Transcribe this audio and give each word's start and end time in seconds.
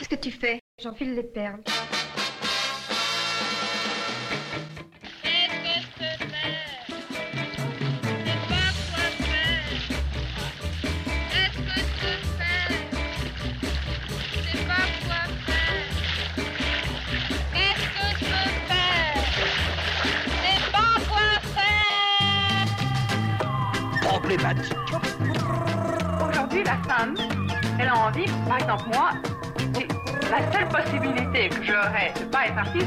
Qu'est-ce 0.00 0.08
que 0.08 0.14
tu 0.14 0.30
fais? 0.30 0.60
J'enfile 0.82 1.14
les 1.14 1.22
perles. 1.22 1.60
Aujourd'hui, 26.26 26.64
la 26.64 26.78
femme, 26.88 27.14
elle 27.78 27.88
a 27.88 27.96
envie, 27.98 28.24
par 28.48 28.56
exemple 28.56 28.84
moi, 28.94 29.10
la 30.30 30.52
seule 30.52 30.68
possibilité 30.68 31.48
que 31.48 31.62
j'aurais 31.62 32.12
de 32.18 32.24
pas 32.26 32.46
être 32.46 32.58
artiste, 32.58 32.86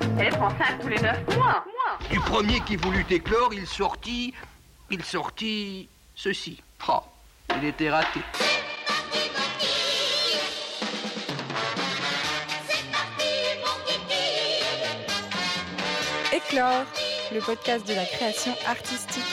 c'est 0.00 0.16
d'être 0.16 0.40
enceinte 0.40 0.80
tous 0.80 0.88
les 0.88 1.00
neuf 1.00 1.36
mois. 1.36 1.64
Du 2.10 2.18
premier 2.20 2.60
qui 2.60 2.76
voulut 2.76 3.04
éclore, 3.10 3.52
il 3.52 3.66
sortit, 3.66 4.32
il 4.90 5.04
sortit 5.04 5.88
ceci. 6.14 6.62
Oh, 6.88 7.00
il 7.56 7.66
était 7.66 7.90
raté. 7.90 8.20
Éclore, 16.32 16.86
le 17.32 17.40
podcast 17.40 17.86
de 17.86 17.94
la 17.94 18.04
création 18.06 18.54
artistique. 18.66 19.24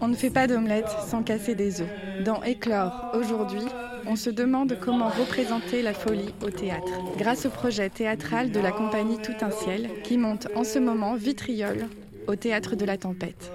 On 0.00 0.08
ne 0.08 0.14
fait 0.14 0.30
pas 0.30 0.46
d'omelette 0.46 0.90
sans 1.06 1.22
casser 1.22 1.54
des 1.54 1.80
œufs. 1.80 1.88
Dans 2.24 2.42
Éclore, 2.42 3.12
aujourd'hui, 3.14 3.64
on 4.06 4.14
se 4.14 4.30
demande 4.30 4.78
comment 4.80 5.08
représenter 5.08 5.82
la 5.82 5.92
folie 5.92 6.32
au 6.44 6.50
théâtre. 6.50 6.92
Grâce 7.16 7.46
au 7.46 7.50
projet 7.50 7.90
théâtral 7.90 8.50
de 8.50 8.60
la 8.60 8.70
compagnie 8.70 9.18
Tout 9.18 9.34
un 9.40 9.50
ciel, 9.50 9.90
qui 10.04 10.16
monte 10.16 10.48
en 10.54 10.64
ce 10.64 10.78
moment 10.78 11.14
Vitriol 11.14 11.86
au 12.28 12.36
théâtre 12.36 12.76
de 12.76 12.84
la 12.84 12.96
tempête. 12.96 13.50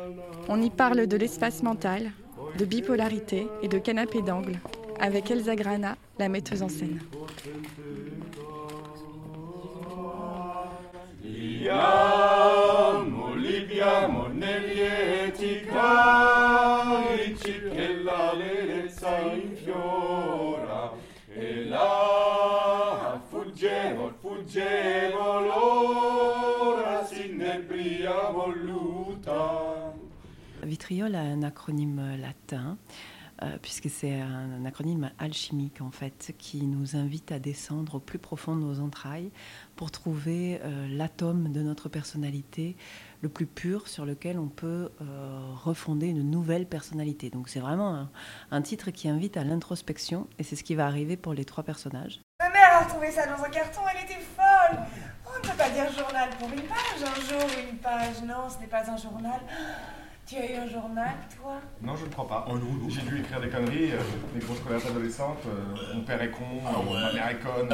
On 0.49 0.61
y 0.61 0.69
parle 0.69 1.07
de 1.07 1.17
l'espace 1.17 1.63
mental, 1.63 2.11
de 2.57 2.65
bipolarité 2.65 3.47
et 3.61 3.67
de 3.69 3.77
canapé 3.77 4.21
d'angle, 4.21 4.59
avec 4.99 5.31
Elsa 5.31 5.55
Grana, 5.55 5.95
la 6.19 6.27
metteuse 6.27 6.61
en 6.61 6.69
scène. 6.69 6.99
Vitriol 30.93 31.15
a 31.15 31.21
un 31.21 31.41
acronyme 31.41 32.17
latin, 32.21 32.77
euh, 33.41 33.57
puisque 33.63 33.89
c'est 33.89 34.21
un, 34.21 34.63
acronyme 34.63 35.09
alchimique 35.17 35.81
en 35.81 35.89
fait, 35.89 36.35
qui 36.37 36.67
nous 36.67 36.95
invite 36.95 37.31
à 37.31 37.39
descendre 37.39 37.95
au 37.95 37.99
plus 37.99 38.19
profond 38.19 38.55
de 38.55 38.61
nos 38.61 38.79
entrailles 38.79 39.31
pour 39.75 39.89
trouver 39.89 40.59
euh, 40.61 40.87
l'atome 40.87 41.51
de 41.51 41.63
notre 41.63 41.89
personnalité 41.89 42.75
le 43.21 43.29
plus 43.29 43.47
pur 43.47 43.87
sur 43.87 44.05
lequel 44.05 44.37
on 44.37 44.49
peut 44.49 44.91
euh, 45.01 45.39
refonder 45.63 46.09
une 46.09 46.29
nouvelle 46.29 46.67
personnalité. 46.67 47.31
Donc 47.31 47.49
c'est 47.49 47.59
vraiment 47.59 47.95
un, 47.95 48.11
un 48.51 48.61
titre 48.61 48.91
qui 48.91 49.09
invite 49.09 49.35
à 49.35 49.43
l'introspection, 49.43 50.27
et 50.37 50.43
c'est 50.43 50.55
ce 50.55 50.63
qui 50.63 50.75
va 50.75 50.85
arriver 50.85 51.17
pour 51.17 51.33
les 51.33 51.43
trois 51.43 51.63
personnages. 51.63 52.21
Ma 52.39 52.51
mère 52.51 52.69
a 52.71 52.83
retrouvé 52.83 53.09
ça 53.09 53.25
dans 53.25 53.43
un 53.43 53.49
carton, 53.49 53.81
elle 53.91 54.03
était 54.03 54.21
folle. 54.21 54.77
On 55.25 55.39
ne 55.39 55.51
peut 55.51 55.57
pas 55.57 55.71
dire 55.71 55.91
journal 55.91 56.29
pour 56.37 56.49
une 56.49 56.61
page, 56.61 57.01
un 57.01 57.19
jour 57.19 57.49
une 57.67 57.77
page, 57.79 58.21
non, 58.27 58.47
ce 58.47 58.59
n'est 58.59 58.67
pas 58.67 58.87
un 58.87 58.97
journal. 58.97 59.41
Tu 60.25 60.37
as 60.37 60.49
eu 60.51 60.55
un 60.55 60.67
journal, 60.69 61.11
toi? 61.37 61.55
Non, 61.81 61.97
je 61.97 62.05
ne 62.05 62.09
crois 62.09 62.25
pas. 62.27 62.47
J'ai 62.87 63.01
dû 63.01 63.19
écrire 63.19 63.41
des 63.41 63.49
conneries, 63.49 63.91
euh, 63.91 63.97
des 64.33 64.39
grosses 64.39 64.61
colères 64.61 64.85
adolescentes. 64.87 65.39
euh, 65.47 65.93
mon 65.95 66.01
père 66.03 66.21
est 66.21 66.31
con, 66.31 66.45
euh, 66.65 66.93
ma 66.93 67.11
mère 67.13 67.27
est 67.29 67.39
conne, 67.39 67.69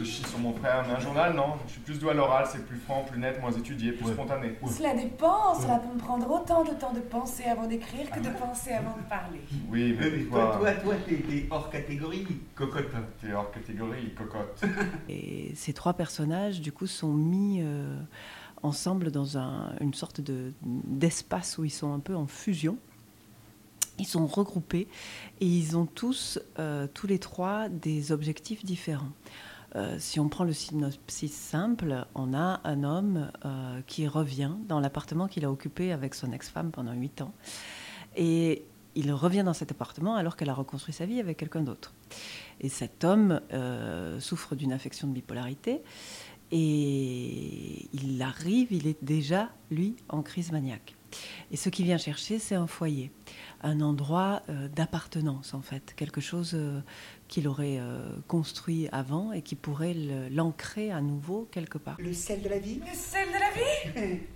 je 0.00 0.04
chie 0.04 0.22
sur 0.24 0.38
mon 0.38 0.52
frère. 0.52 0.84
Mais 0.86 0.94
un 0.96 1.00
journal, 1.00 1.34
non. 1.34 1.54
Je 1.66 1.72
suis 1.72 1.80
plus 1.80 1.98
doué 1.98 2.10
à 2.10 2.14
l'oral, 2.14 2.46
c'est 2.46 2.66
plus 2.66 2.76
franc, 2.76 3.04
plus 3.10 3.18
net, 3.18 3.40
moins 3.40 3.50
étudié, 3.52 3.92
plus 3.92 4.12
spontané. 4.12 4.54
Cela 4.66 4.94
dépend, 4.94 5.54
cela 5.58 5.78
peut 5.78 5.94
me 5.94 5.98
prendre 5.98 6.30
autant 6.30 6.62
de 6.62 6.72
temps 6.72 6.92
de 6.92 7.00
penser 7.00 7.44
avant 7.44 7.66
d'écrire 7.66 8.10
que 8.10 8.20
de 8.20 8.28
penser 8.28 8.72
avant 8.72 8.96
de 8.98 9.08
parler. 9.08 9.40
Oui, 9.70 9.96
mais 9.98 10.10
Mais 10.10 10.24
toi, 10.24 10.56
toi, 10.60 10.72
toi, 10.72 10.94
t'es 11.08 11.46
hors 11.50 11.70
catégorie, 11.70 12.26
cocotte. 12.54 12.90
t'es 13.22 13.32
hors 13.32 13.50
catégorie, 13.50 14.12
cocotte. 14.14 14.62
Et 15.08 15.52
ces 15.54 15.72
trois 15.72 15.94
personnages, 15.94 16.60
du 16.60 16.70
coup, 16.70 16.86
sont 16.86 17.14
mis 17.14 17.60
euh, 17.62 17.96
ensemble 18.64 19.10
dans 19.10 19.38
un- 19.38 19.72
une 19.80 19.94
sorte 19.94 20.20
de- 20.20 20.52
d'espace 20.62 21.58
où 21.58 21.64
ils 21.64 21.70
sont 21.70 21.92
un 21.92 22.00
peu 22.00 22.16
en 22.16 22.26
fusion. 22.26 22.78
Ils 23.98 24.06
sont 24.06 24.26
regroupés 24.26 24.88
et 25.40 25.46
ils 25.46 25.76
ont 25.76 25.86
tous, 25.86 26.40
euh, 26.58 26.88
tous 26.92 27.06
les 27.06 27.20
trois, 27.20 27.68
des 27.68 28.10
objectifs 28.10 28.64
différents. 28.64 29.12
Euh, 29.76 29.96
si 29.98 30.18
on 30.18 30.28
prend 30.28 30.44
le 30.44 30.52
synopsis 30.52 31.32
simple, 31.32 32.04
on 32.14 32.34
a 32.34 32.60
un 32.64 32.82
homme 32.84 33.30
euh, 33.44 33.80
qui 33.86 34.06
revient 34.08 34.52
dans 34.68 34.80
l'appartement 34.80 35.28
qu'il 35.28 35.44
a 35.44 35.50
occupé 35.50 35.92
avec 35.92 36.14
son 36.14 36.32
ex-femme 36.32 36.70
pendant 36.70 36.92
huit 36.92 37.20
ans. 37.22 37.32
Et 38.16 38.64
il 38.96 39.12
revient 39.12 39.42
dans 39.44 39.54
cet 39.54 39.70
appartement 39.72 40.14
alors 40.14 40.36
qu'elle 40.36 40.50
a 40.50 40.54
reconstruit 40.54 40.94
sa 40.94 41.06
vie 41.06 41.18
avec 41.20 41.36
quelqu'un 41.36 41.62
d'autre. 41.62 41.92
Et 42.60 42.68
cet 42.68 43.02
homme 43.02 43.40
souffre 44.20 44.54
d'une 44.54 44.72
affection 44.72 45.08
de 45.08 45.12
bipolarité 45.12 45.82
et 46.54 47.88
il 47.92 48.22
arrive, 48.22 48.68
il 48.72 48.86
est 48.86 48.96
déjà, 49.02 49.50
lui, 49.70 49.96
en 50.08 50.22
crise 50.22 50.52
maniaque. 50.52 50.94
Et 51.50 51.56
ce 51.56 51.68
qu'il 51.68 51.84
vient 51.84 51.98
chercher, 51.98 52.38
c'est 52.38 52.54
un 52.54 52.66
foyer, 52.66 53.10
un 53.62 53.80
endroit 53.80 54.42
euh, 54.48 54.68
d'appartenance, 54.68 55.54
en 55.54 55.60
fait, 55.62 55.94
quelque 55.96 56.20
chose 56.20 56.52
euh, 56.54 56.80
qu'il 57.28 57.46
aurait 57.48 57.78
euh, 57.78 58.08
construit 58.28 58.88
avant 58.92 59.32
et 59.32 59.42
qui 59.42 59.54
pourrait 59.54 59.94
l'ancrer 60.30 60.90
à 60.90 61.00
nouveau 61.00 61.48
quelque 61.52 61.78
part. 61.78 61.96
Le 62.00 62.12
sel 62.12 62.42
de 62.42 62.48
la 62.48 62.58
vie 62.58 62.80
Le 62.80 62.94
sel 62.96 63.28
de 63.28 63.38
la 63.38 63.50
vie? 64.10 64.20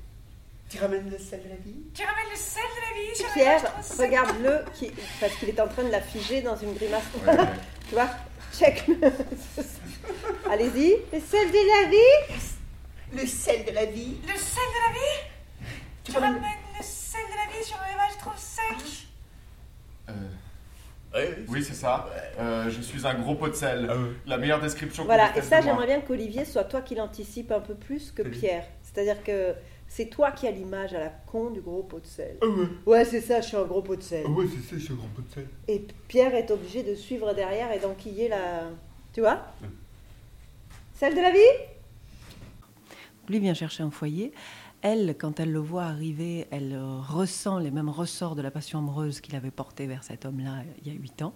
Tu 0.69 0.79
ramènes 0.79 1.09
le 1.09 1.17
sel 1.17 1.43
de 1.43 1.49
la 1.49 1.56
vie? 1.56 1.81
Tu 1.95 2.03
ramènes 2.03 2.31
le 2.31 2.37
sel 2.37 2.62
de 2.62 2.81
la 2.83 3.00
vie 3.00 3.33
Pierre, 3.33 3.75
regarde-le, 3.99 4.71
qui- 4.75 4.91
parce 5.19 5.35
qu'il 5.37 5.49
est 5.49 5.59
en 5.61 5.67
train 5.67 5.83
de 5.85 5.89
la 5.91 6.03
figer 6.03 6.43
dans 6.43 6.56
une 6.59 6.75
grimace. 6.75 7.05
Ouais, 7.27 7.33
ouais. 7.39 7.47
tu 7.89 7.95
vois? 7.95 8.11
Check. 8.53 8.84
Allez-y. 10.50 10.97
Le 11.12 11.20
sel 11.20 11.48
de 11.50 11.84
la 11.84 11.91
vie 11.91 13.20
Le 13.20 13.26
sel 13.26 13.64
de 13.64 13.70
la 13.72 13.84
vie 13.86 14.16
Le 14.26 14.34
sel 14.36 14.64
de 14.75 14.88
la 14.88 14.92
vie? 14.94 15.70
Tu 16.04 16.12
ramènes- 16.12 16.34
le 16.78 16.82
sel 16.82 17.20
de 17.31 17.37
la 17.37 17.58
vie 17.58 17.64
sur 17.64 17.76
une 17.76 17.97
page 17.97 18.19
trop 18.19 18.31
sec? 18.37 19.06
Euh, 21.14 21.34
oui, 21.48 21.64
c'est 21.64 21.75
ça. 21.75 22.06
Euh, 22.38 22.70
je 22.70 22.81
suis 22.82 23.06
un 23.06 23.14
gros 23.14 23.34
pot 23.34 23.48
de 23.48 23.54
sel. 23.54 23.91
La 24.26 24.37
meilleure 24.37 24.60
description 24.60 25.04
Voilà, 25.04 25.37
et 25.37 25.42
ça, 25.42 25.60
j'aimerais 25.60 25.87
bien 25.87 26.00
qu'Olivier 26.00 26.44
soit 26.44 26.64
toi 26.64 26.81
qui 26.82 26.94
l'anticipe 26.94 27.50
un 27.53 27.60
peu 27.60 27.75
plus 27.75 28.12
que. 28.12 28.22
Pierre. 28.22 28.64
C'est-à-dire 28.82 29.22
que 29.25 29.54
c'est 29.88 30.06
toi 30.06 30.31
qui 30.32 30.47
as 30.47 30.50
l'image 30.50 30.93
à 30.94 31.00
la 31.00 31.09
con 31.09 31.50
du 31.50 31.60
gros 31.60 31.82
pot 31.82 31.99
de 32.00 32.06
sel. 32.06 32.37
Ah 32.43 32.47
ouais, 32.47 32.66
Ouais, 32.87 33.04
c'est 33.04 33.21
ça, 33.21 33.41
je 33.41 33.49
suis 33.49 33.56
un 33.56 33.65
gros 33.65 33.82
pot 33.82 33.97
de 33.97 34.03
sel. 34.03 34.25
ah 34.26 34.31
ouais, 34.31 34.47
c'est 34.47 34.62
ça, 34.69 34.76
je 34.78 34.84
suis 34.84 34.93
un 34.93 34.97
grand 34.97 35.09
pot 35.09 35.22
de 35.22 35.32
sel. 35.34 35.49
Et 35.66 35.87
Pierre 36.09 36.34
est 36.34 36.50
obligé 36.50 36.82
de 36.82 36.94
suivre 36.94 37.32
derrière 37.34 37.72
et 37.72 37.78
d'enquiller 37.78 38.28
la. 38.28 38.65
Tu 39.12 39.21
vois? 39.21 39.41
Celle 40.94 41.15
de 41.15 41.21
la 41.21 41.31
vie? 41.31 41.38
Lui 43.28 43.38
vient 43.41 43.54
chercher 43.54 43.82
un 43.82 43.91
foyer. 43.91 44.32
Elle, 44.81 45.16
quand 45.19 45.41
elle 45.41 45.50
le 45.50 45.59
voit 45.59 45.84
arriver, 45.84 46.47
elle 46.53 46.78
ressent 47.09 47.59
les 47.59 47.70
mêmes 47.72 47.88
ressorts 47.88 48.37
de 48.37 48.43
la 48.43 48.50
passion 48.53 48.78
amoureuse 48.78 49.20
qu'il 49.20 49.34
avait 49.34 49.50
portée 49.50 49.87
vers 49.88 50.05
cet 50.05 50.25
homme-là 50.25 50.62
il 50.84 50.93
y 50.93 50.96
a 50.96 50.99
huit 50.99 51.20
ans. 51.23 51.35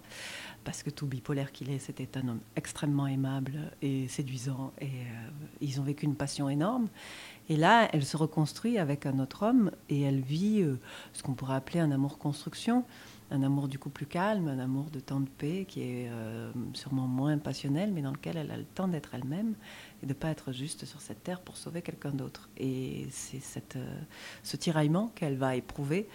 Parce 0.63 0.83
que 0.83 0.89
tout 0.89 1.07
bipolaire 1.07 1.51
qu'il 1.51 1.69
est, 1.69 1.79
c'était 1.79 2.17
un 2.17 2.27
homme 2.27 2.39
extrêmement 2.55 3.07
aimable 3.07 3.71
et 3.81 4.07
séduisant. 4.07 4.71
Et 4.79 4.85
euh, 4.85 5.29
ils 5.61 5.79
ont 5.79 5.83
vécu 5.83 6.05
une 6.05 6.15
passion 6.15 6.49
énorme. 6.49 6.87
Et 7.49 7.57
là, 7.57 7.89
elle 7.91 8.05
se 8.05 8.15
reconstruit 8.15 8.77
avec 8.77 9.05
un 9.05 9.19
autre 9.19 9.43
homme 9.43 9.71
et 9.89 10.01
elle 10.01 10.21
vit 10.21 10.61
euh, 10.61 10.79
ce 11.11 11.23
qu'on 11.23 11.33
pourrait 11.33 11.55
appeler 11.55 11.79
un 11.79 11.91
amour 11.91 12.17
construction. 12.17 12.85
Un 13.31 13.41
amour 13.41 13.67
du 13.67 13.79
coup 13.79 13.89
plus 13.89 14.05
calme, 14.05 14.47
un 14.47 14.59
amour 14.59 14.91
de 14.91 14.99
temps 14.99 15.19
de 15.19 15.27
paix 15.27 15.65
qui 15.67 15.81
est 15.81 16.07
euh, 16.09 16.51
sûrement 16.73 17.07
moins 17.07 17.37
passionnel, 17.39 17.91
mais 17.91 18.03
dans 18.03 18.11
lequel 18.11 18.37
elle 18.37 18.51
a 18.51 18.57
le 18.57 18.63
temps 18.63 18.87
d'être 18.87 19.15
elle-même 19.15 19.55
et 20.03 20.05
de 20.05 20.11
ne 20.11 20.13
pas 20.13 20.29
être 20.29 20.51
juste 20.51 20.85
sur 20.85 21.01
cette 21.01 21.23
terre 21.23 21.41
pour 21.41 21.57
sauver 21.57 21.81
quelqu'un 21.81 22.11
d'autre. 22.11 22.47
Et 22.57 23.07
c'est 23.09 23.41
ce 24.43 24.55
tiraillement 24.57 25.11
qu'elle 25.15 25.35
va 25.35 25.55
éprouver 25.55 26.07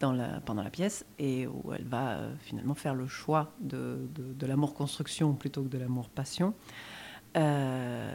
dans 0.00 0.12
la, 0.12 0.40
pendant 0.44 0.62
la 0.62 0.70
pièce 0.70 1.04
et 1.18 1.46
où 1.46 1.72
elle 1.74 1.84
va 1.84 2.12
euh, 2.12 2.32
finalement 2.42 2.74
faire 2.74 2.94
le 2.94 3.06
choix 3.06 3.52
de, 3.60 3.98
de- 4.14 4.32
de 4.32 4.46
l'amour 4.46 4.74
construction 4.74 5.34
plutôt 5.34 5.62
que 5.62 5.68
de 5.68 5.78
l'amour 5.78 6.08
passion. 6.08 6.54
Euh, 7.36 8.12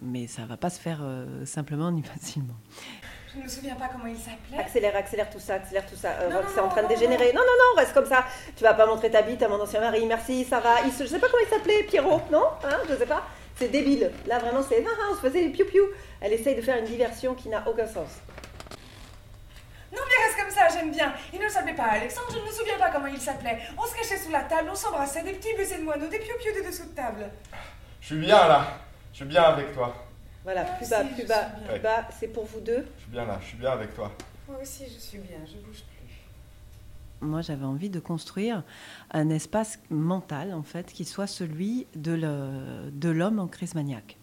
mais 0.00 0.26
ça 0.26 0.44
va 0.46 0.56
pas 0.56 0.70
se 0.70 0.80
faire 0.80 1.00
euh, 1.02 1.44
simplement 1.46 1.90
ni 1.92 2.02
facilement. 2.14 2.56
Je 3.32 3.38
ne 3.38 3.44
me 3.44 3.48
souviens 3.48 3.76
pas 3.76 3.88
comment 3.88 4.06
il 4.06 4.16
s'appelait. 4.18 4.58
Accélère, 4.58 4.94
accélère 4.96 5.30
tout 5.30 5.38
ça, 5.38 5.54
accélère 5.54 5.86
tout 5.86 5.96
ça. 5.96 6.10
Euh, 6.20 6.28
Non, 6.28 6.36
non, 6.42 6.48
c'est 6.52 6.60
en 6.60 6.64
non, 6.64 6.68
train 6.70 6.82
de 6.82 6.88
non, 6.88 6.88
dégénérer. 6.94 7.32
Non, 7.32 7.40
non, 7.40 7.46
non, 7.46 7.80
reste 7.80 7.94
comme 7.94 8.04
ça. 8.06 8.24
Tu 8.56 8.62
vas 8.64 8.74
pas 8.74 8.84
montrer 8.86 9.10
ta 9.10 9.22
bite 9.22 9.42
à 9.42 9.48
mon 9.48 9.60
ancien 9.60 9.80
mari. 9.80 10.04
Merci, 10.06 10.44
ça 10.44 10.60
va. 10.60 10.82
Il 10.84 10.92
se- 10.92 11.04
je 11.04 11.08
sais 11.08 11.18
pas 11.18 11.28
comment 11.28 11.42
il 11.46 11.48
s'appelait, 11.48 11.84
Pierrot, 11.84 12.20
non? 12.30 12.44
Hein, 12.64 12.78
Je 12.90 12.94
sais 12.96 13.06
pas. 13.06 13.22
C'est 13.56 13.68
débile. 13.68 14.10
Là, 14.26 14.38
vraiment, 14.38 14.62
c'est. 14.62 14.84
Ah, 14.86 15.08
on 15.10 15.14
se 15.14 15.20
faisait 15.20 15.44
des 15.44 15.50
piou-piou. 15.50 15.82
Elle 16.20 16.32
essaye 16.34 16.56
de 16.56 16.62
faire 16.62 16.76
une 16.78 16.84
diversion 16.86 17.34
qui 17.34 17.48
n'a 17.48 17.66
aucun 17.68 17.86
sens. 17.86 18.08
Non, 19.94 20.00
mais 20.08 20.24
reste 20.26 20.38
comme 20.40 20.50
ça, 20.68 20.78
j'aime 20.78 20.90
bien. 20.90 21.12
Il 21.32 21.40
ne 21.40 21.48
s'appelait 21.48 21.74
pas 21.74 21.84
Alexandre, 21.84 22.28
je 22.30 22.38
ne 22.38 22.44
me 22.44 22.50
souviens 22.50 22.78
pas 22.78 22.90
comment 22.90 23.06
il 23.06 23.20
s'appelait. 23.20 23.58
On 23.76 23.86
se 23.86 23.94
cachait 23.94 24.18
sous 24.18 24.30
la 24.30 24.42
table, 24.42 24.68
on 24.70 24.74
s'embrassait, 24.74 25.22
des 25.22 25.32
petits 25.32 25.54
baisers 25.56 25.78
de 25.78 25.84
moineaux, 25.84 26.08
des 26.08 26.18
piou-piou 26.18 26.62
de 26.62 26.66
dessous 26.66 26.86
de 26.86 26.94
table. 26.94 27.30
Je 28.00 28.06
suis 28.06 28.18
bien 28.18 28.48
là. 28.48 28.78
Je 29.12 29.18
suis 29.18 29.26
bien 29.26 29.42
avec 29.42 29.72
toi. 29.72 29.94
Voilà, 30.44 30.64
plus 30.64 30.88
bas, 30.88 31.04
plus 31.04 31.26
bas, 31.26 31.50
plus 31.68 31.80
bas. 31.80 32.08
C'est 32.18 32.28
pour 32.28 32.44
vous 32.44 32.60
deux. 32.60 32.86
Je 32.96 33.02
suis 33.02 33.10
bien 33.10 33.24
là. 33.24 33.38
Je 33.40 33.46
suis 33.46 33.56
bien 33.56 33.70
avec 33.70 33.94
toi. 33.94 34.10
Moi 34.48 34.58
aussi, 34.60 34.84
je 34.84 34.98
suis 34.98 35.18
bien, 35.18 35.38
je 35.46 35.56
bouge 35.58 35.82
plus. 35.82 35.88
Moi, 37.20 37.40
j'avais 37.40 37.64
envie 37.64 37.90
de 37.90 38.00
construire 38.00 38.64
un 39.12 39.30
espace 39.30 39.78
mental, 39.90 40.52
en 40.52 40.64
fait, 40.64 40.92
qui 40.92 41.04
soit 41.04 41.28
celui 41.28 41.86
de 41.94 43.08
l'homme 43.08 43.38
en 43.38 43.46
crise 43.46 43.74
maniaque. 43.76 44.16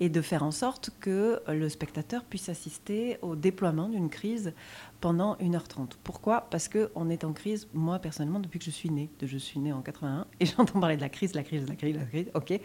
Et 0.00 0.08
de 0.08 0.20
faire 0.20 0.42
en 0.42 0.50
sorte 0.50 0.90
que 1.00 1.40
le 1.48 1.68
spectateur 1.68 2.24
puisse 2.24 2.48
assister 2.48 3.18
au 3.22 3.36
déploiement 3.36 3.88
d'une 3.88 4.10
crise 4.10 4.52
pendant 5.00 5.36
1h30. 5.36 5.92
Pourquoi? 6.02 6.48
Parce 6.50 6.68
qu'on 6.68 7.08
est 7.10 7.24
en 7.24 7.32
crise, 7.32 7.68
moi 7.74 7.98
personnellement, 7.98 8.40
depuis 8.40 8.58
que 8.58 8.64
je 8.64 8.70
suis 8.70 8.90
née. 8.90 9.10
Je 9.22 9.38
suis 9.38 9.60
née 9.60 9.72
en 9.72 9.82
81 9.82 10.26
et 10.40 10.46
j'entends 10.56 10.80
parler 10.80 10.96
de 10.96 11.00
la 11.00 11.08
crise, 11.08 11.34
la 11.34 11.42
crise, 11.42 11.68
la 11.68 11.76
crise, 11.76 11.96
la 11.96 12.04
crise. 12.04 12.26
Ok, 12.34 12.58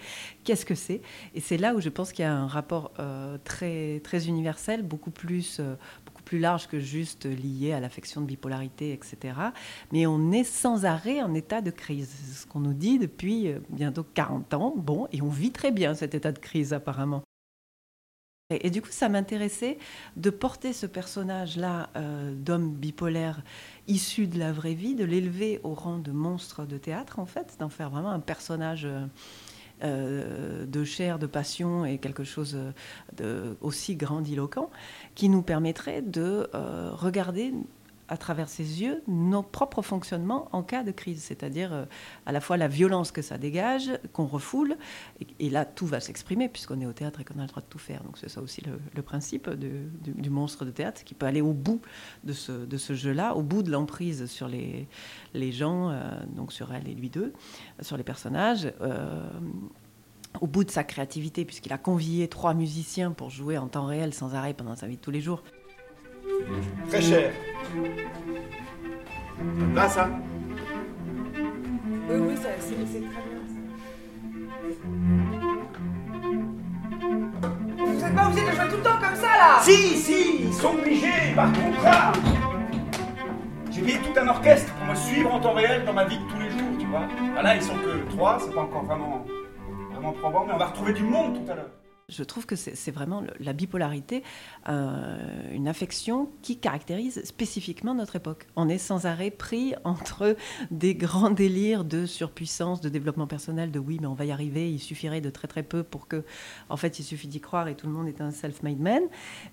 qu'est-ce 0.44 0.66
que 0.66 0.76
c'est? 0.76 1.02
Et 1.36 1.40
c'est 1.40 1.58
là 1.58 1.74
où 1.76 1.82
je 1.82 1.90
pense 1.90 2.12
qu'il 2.12 2.24
y 2.24 2.28
a 2.28 2.34
un 2.34 2.48
rapport 2.48 2.92
euh, 3.00 3.38
très, 3.44 4.00
très 4.04 4.28
universel, 4.28 4.84
beaucoup 4.84 5.12
plus, 5.12 5.60
euh, 5.60 5.76
plus 6.24 6.40
large 6.40 6.68
que 6.68 6.80
juste 6.80 7.26
lié 7.26 7.74
à 7.74 7.80
l'affection 7.80 8.22
de 8.22 8.26
bipolarité, 8.26 8.94
etc. 8.94 9.34
Mais 9.92 10.06
on 10.06 10.32
est 10.32 10.44
sans 10.44 10.86
arrêt 10.86 11.22
en 11.22 11.34
état 11.34 11.62
de 11.62 11.72
crise. 11.72 12.10
C'est 12.10 12.42
ce 12.42 12.48
qu'on 12.48 12.60
nous 12.60 12.74
dit 12.74 13.00
depuis 13.00 13.48
euh, 13.48 13.60
bientôt 13.70 14.06
40 14.14 14.54
ans. 14.54 14.74
Bon, 14.76 15.08
et 15.12 15.22
on 15.22 15.30
vit 15.30 15.52
très 15.52 15.72
bien 15.72 15.94
cet 15.94 16.16
état 16.16 16.32
de 16.32 16.40
crise 16.40 16.74
apparemment. 16.74 17.24
Et, 18.52 18.68
et 18.68 18.70
du 18.70 18.82
coup, 18.82 18.92
ça 18.92 19.10
m'intéressait 19.10 19.78
de 20.18 20.30
porter 20.30 20.74
ce 20.74 20.86
personnage-là 20.86 21.90
euh, 21.96 22.34
d'homme 22.36 22.74
bipolaire 22.74 23.42
issu 23.88 24.28
de 24.28 24.38
la 24.38 24.52
vraie 24.52 24.74
vie, 24.74 24.96
de 24.96 25.06
l'élever 25.06 25.60
au 25.64 25.74
rang 25.74 25.98
de 25.98 26.12
monstre 26.12 26.66
de 26.66 26.78
théâtre, 26.78 27.20
en 27.20 27.26
fait, 27.26 27.56
d'en 27.60 27.70
faire 27.70 27.90
vraiment 27.90 28.12
un 28.12 28.20
personnage 28.20 28.86
euh, 28.86 29.06
euh, 29.84 30.66
de 30.66 30.84
chair, 30.84 31.20
de 31.20 31.28
passion 31.28 31.86
et 31.86 31.98
quelque 31.98 32.24
chose 32.24 32.58
de 33.18 33.56
aussi 33.62 33.96
grandiloquent 33.96 34.70
qui 35.16 35.30
nous 35.30 35.42
permettrait 35.42 36.02
de 36.02 36.50
euh, 36.54 36.92
regarder 36.94 37.54
à 38.12 38.18
travers 38.18 38.50
ses 38.50 38.82
yeux 38.82 39.02
nos 39.08 39.42
propres 39.42 39.82
fonctionnements 39.82 40.50
en 40.52 40.64
cas 40.64 40.84
de 40.84 40.92
crise, 40.92 41.24
c'est-à-dire 41.24 41.72
euh, 41.72 41.86
à 42.26 42.34
la 42.34 42.42
fois 42.42 42.58
la 42.58 42.68
violence 42.68 43.12
que 43.12 43.22
ça 43.22 43.38
dégage, 43.38 43.90
qu'on 44.12 44.26
refoule, 44.26 44.76
et, 45.40 45.50
là 45.50 45.64
tout 45.64 45.88
va 45.88 46.02
s'exprimer 46.02 46.50
puisqu'on 46.50 46.82
est 46.82 46.86
au 46.86 46.92
théâtre 46.92 47.22
et 47.22 47.24
qu'on 47.24 47.40
a 47.40 47.44
le 47.44 47.48
droit 47.48 47.62
de 47.62 47.68
tout 47.68 47.80
faire. 47.80 48.04
Donc 48.04 48.18
c'est 48.18 48.30
ça 48.30 48.42
aussi 48.42 48.62
le, 48.96 49.02
principe 49.02 49.50
du, 49.50 50.30
monstre 50.30 50.66
de 50.66 50.72
théâtre 50.72 51.06
qui 51.06 51.14
peut 51.14 51.26
aller 51.26 51.42
au 51.42 51.54
bout 51.54 51.82
de 52.26 52.34
ce, 52.34 52.94
jeu-là, 52.94 53.34
au 53.34 53.42
bout 53.42 53.64
de 53.64 53.72
l'emprise 53.72 54.26
sur 54.26 54.50
les, 54.50 54.88
gens, 55.54 55.90
euh, 55.90 56.02
donc 56.36 56.52
sur 56.52 56.74
elle 56.74 56.90
et 56.90 56.94
lui 56.94 57.10
deux, 57.10 57.32
sur 57.80 57.96
les 57.96 58.04
personnages. 58.04 58.72
euh, 58.82 59.26
au 60.40 60.48
bout 60.48 60.64
de 60.64 60.72
sa 60.72 60.86
créativité, 60.86 61.44
puisqu'il 61.44 61.74
a 61.74 61.78
convié 61.78 62.30
trois 62.30 62.54
musiciens 62.54 63.12
pour 63.12 63.30
jouer 63.30 63.58
en 63.58 63.68
temps 63.68 63.86
réel 63.86 64.14
sans 64.14 64.34
arrêt 64.34 64.54
pendant 64.54 64.78
sa 64.78 64.88
vie 64.88 64.96
de 64.96 65.02
tous 65.02 65.12
les 65.12 65.20
jours. 65.20 65.44
Très 66.90 67.02
cher. 67.02 67.32
Là, 69.76 69.90
ça 69.90 70.10
Oui, 72.10 72.16
oui, 72.20 72.36
ça, 72.38 72.50
c'est 72.60 72.76
c'est 72.92 73.00
très 73.00 73.22
bien. 73.28 73.42
Vous 77.78 77.94
n'êtes 77.94 78.16
pas 78.16 78.28
obligé 78.28 78.46
de 78.46 78.52
jouer 78.52 78.70
tout 78.70 78.78
le 78.78 78.84
temps 78.84 79.00
comme 79.02 79.16
ça, 79.16 79.38
là 79.38 79.60
Si, 79.62 79.98
si, 79.98 80.44
ils 80.44 80.54
sont 80.54 80.74
obligés, 80.78 81.34
par 81.36 81.52
contrat. 81.52 82.12
J'ai 83.72 83.82
payé 83.82 83.98
tout 84.00 84.20
un 84.20 84.28
orchestre 84.28 84.74
pour 84.74 84.86
me 84.88 84.96
suivre 84.96 85.34
en 85.34 85.40
temps 85.40 85.54
réel 85.54 85.86
dans 85.86 85.94
ma 85.94 86.04
vie 86.06 86.18
de 86.18 86.24
tous 86.30 86.40
les 86.40 86.50
jours, 86.50 86.78
tu 86.78 86.86
vois. 86.88 87.08
Ah 87.38 87.42
là, 87.42 87.56
ils 87.56 87.64
sont 87.64 87.76
que 87.76 88.10
trois, 88.12 88.38
c'est 88.40 88.54
pas 88.54 88.62
encore 88.62 88.84
vraiment, 88.84 89.26
vraiment 89.92 90.12
probant, 90.14 90.46
mais 90.46 90.54
on 90.54 90.58
va 90.58 90.66
retrouver 90.68 90.94
du 90.94 91.04
monde 91.04 91.46
tout 91.46 91.52
à 91.52 91.56
l'heure. 91.56 91.81
Je 92.12 92.24
trouve 92.24 92.46
que 92.46 92.56
c'est 92.58 92.92
vraiment 92.92 93.24
la 93.40 93.54
bipolarité, 93.54 94.22
euh, 94.68 95.18
une 95.54 95.68
affection 95.70 96.30
qui 96.42 96.58
caractérise 96.58 97.24
spécifiquement 97.24 97.96
notre 97.96 98.18
époque. 98.18 98.48
On 98.58 98.68
est 98.68 98.78
sans 98.78 99.06
arrêt 99.06 99.32
pris 99.32 99.74
entre 99.86 100.36
des 100.72 100.94
grands 100.94 101.30
délires 101.30 101.86
de 101.86 102.06
surpuissance, 102.06 102.82
de 102.82 102.90
développement 102.90 103.28
personnel, 103.28 103.72
de 103.72 103.80
oui, 103.80 103.98
mais 104.02 104.08
on 104.08 104.14
va 104.14 104.26
y 104.26 104.32
arriver, 104.32 104.72
il 104.72 104.80
suffirait 104.80 105.22
de 105.22 105.30
très 105.30 105.48
très 105.48 105.64
peu 105.64 105.84
pour 105.84 106.08
que, 106.10 106.24
en 106.70 106.76
fait, 106.78 107.00
il 107.00 107.04
suffit 107.04 107.28
d'y 107.30 107.40
croire 107.40 107.70
et 107.70 107.76
tout 107.76 107.88
le 107.88 107.94
monde 107.94 108.08
est 108.10 108.20
un 108.20 108.32
self-made 108.32 108.80
man, 108.80 109.04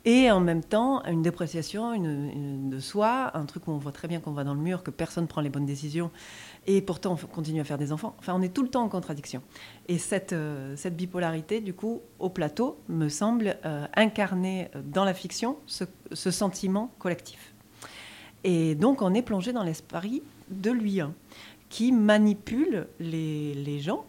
et 0.05 0.31
en 0.31 0.41
même 0.41 0.65
temps 0.65 1.05
une 1.05 1.23
dépréciation 1.23 1.93
une- 1.95 2.69
de 2.71 2.81
soi, 2.81 3.31
un 3.37 3.45
truc 3.47 3.69
où 3.69 3.71
on 3.71 3.79
voit 3.79 3.93
très 3.93 4.09
bien 4.09 4.19
qu'on 4.21 4.33
va 4.33 4.43
dans 4.43 4.55
le 4.55 4.61
mur, 4.61 4.83
que 4.83 4.91
personne 4.91 5.29
prend 5.29 5.41
les 5.41 5.49
bonnes 5.51 5.67
décisions, 5.67 6.11
et 6.69 6.83
pourtant 6.83 7.19
on 7.21 7.27
continue 7.27 7.61
à 7.61 7.65
faire 7.65 7.79
des 7.79 7.93
enfants. 7.93 8.15
Enfin, 8.19 8.35
on 8.37 8.43
est 8.43 8.51
tout 8.55 8.63
le 8.63 8.69
temps 8.69 8.85
en 8.85 8.89
contradiction. 8.89 9.43
Et 9.89 9.99
cette, 9.99 10.35
euh, 10.35 10.77
bipolarité, 10.93 11.61
du 11.61 11.73
coup, 11.73 12.03
au 12.19 12.29
plateau, 12.29 12.79
me 12.89 13.09
semble 13.09 13.57
euh, 13.65 13.87
incarner 13.97 14.69
euh, 14.77 14.83
dans 14.85 15.05
la 15.05 15.15
fiction 15.15 15.57
ce, 15.67 15.87
sentiment 16.13 16.93
collectif. 16.99 17.55
Et 18.45 18.75
donc, 18.75 19.01
on 19.03 19.15
est 19.15 19.23
plongé 19.23 19.53
dans 19.53 19.65
l'esprit 19.65 20.23
de 20.51 20.71
lui, 20.71 21.01
hein, 21.01 21.15
qui 21.71 21.91
manipule 21.91 22.87
les, 23.01 23.81
gens 23.81 24.05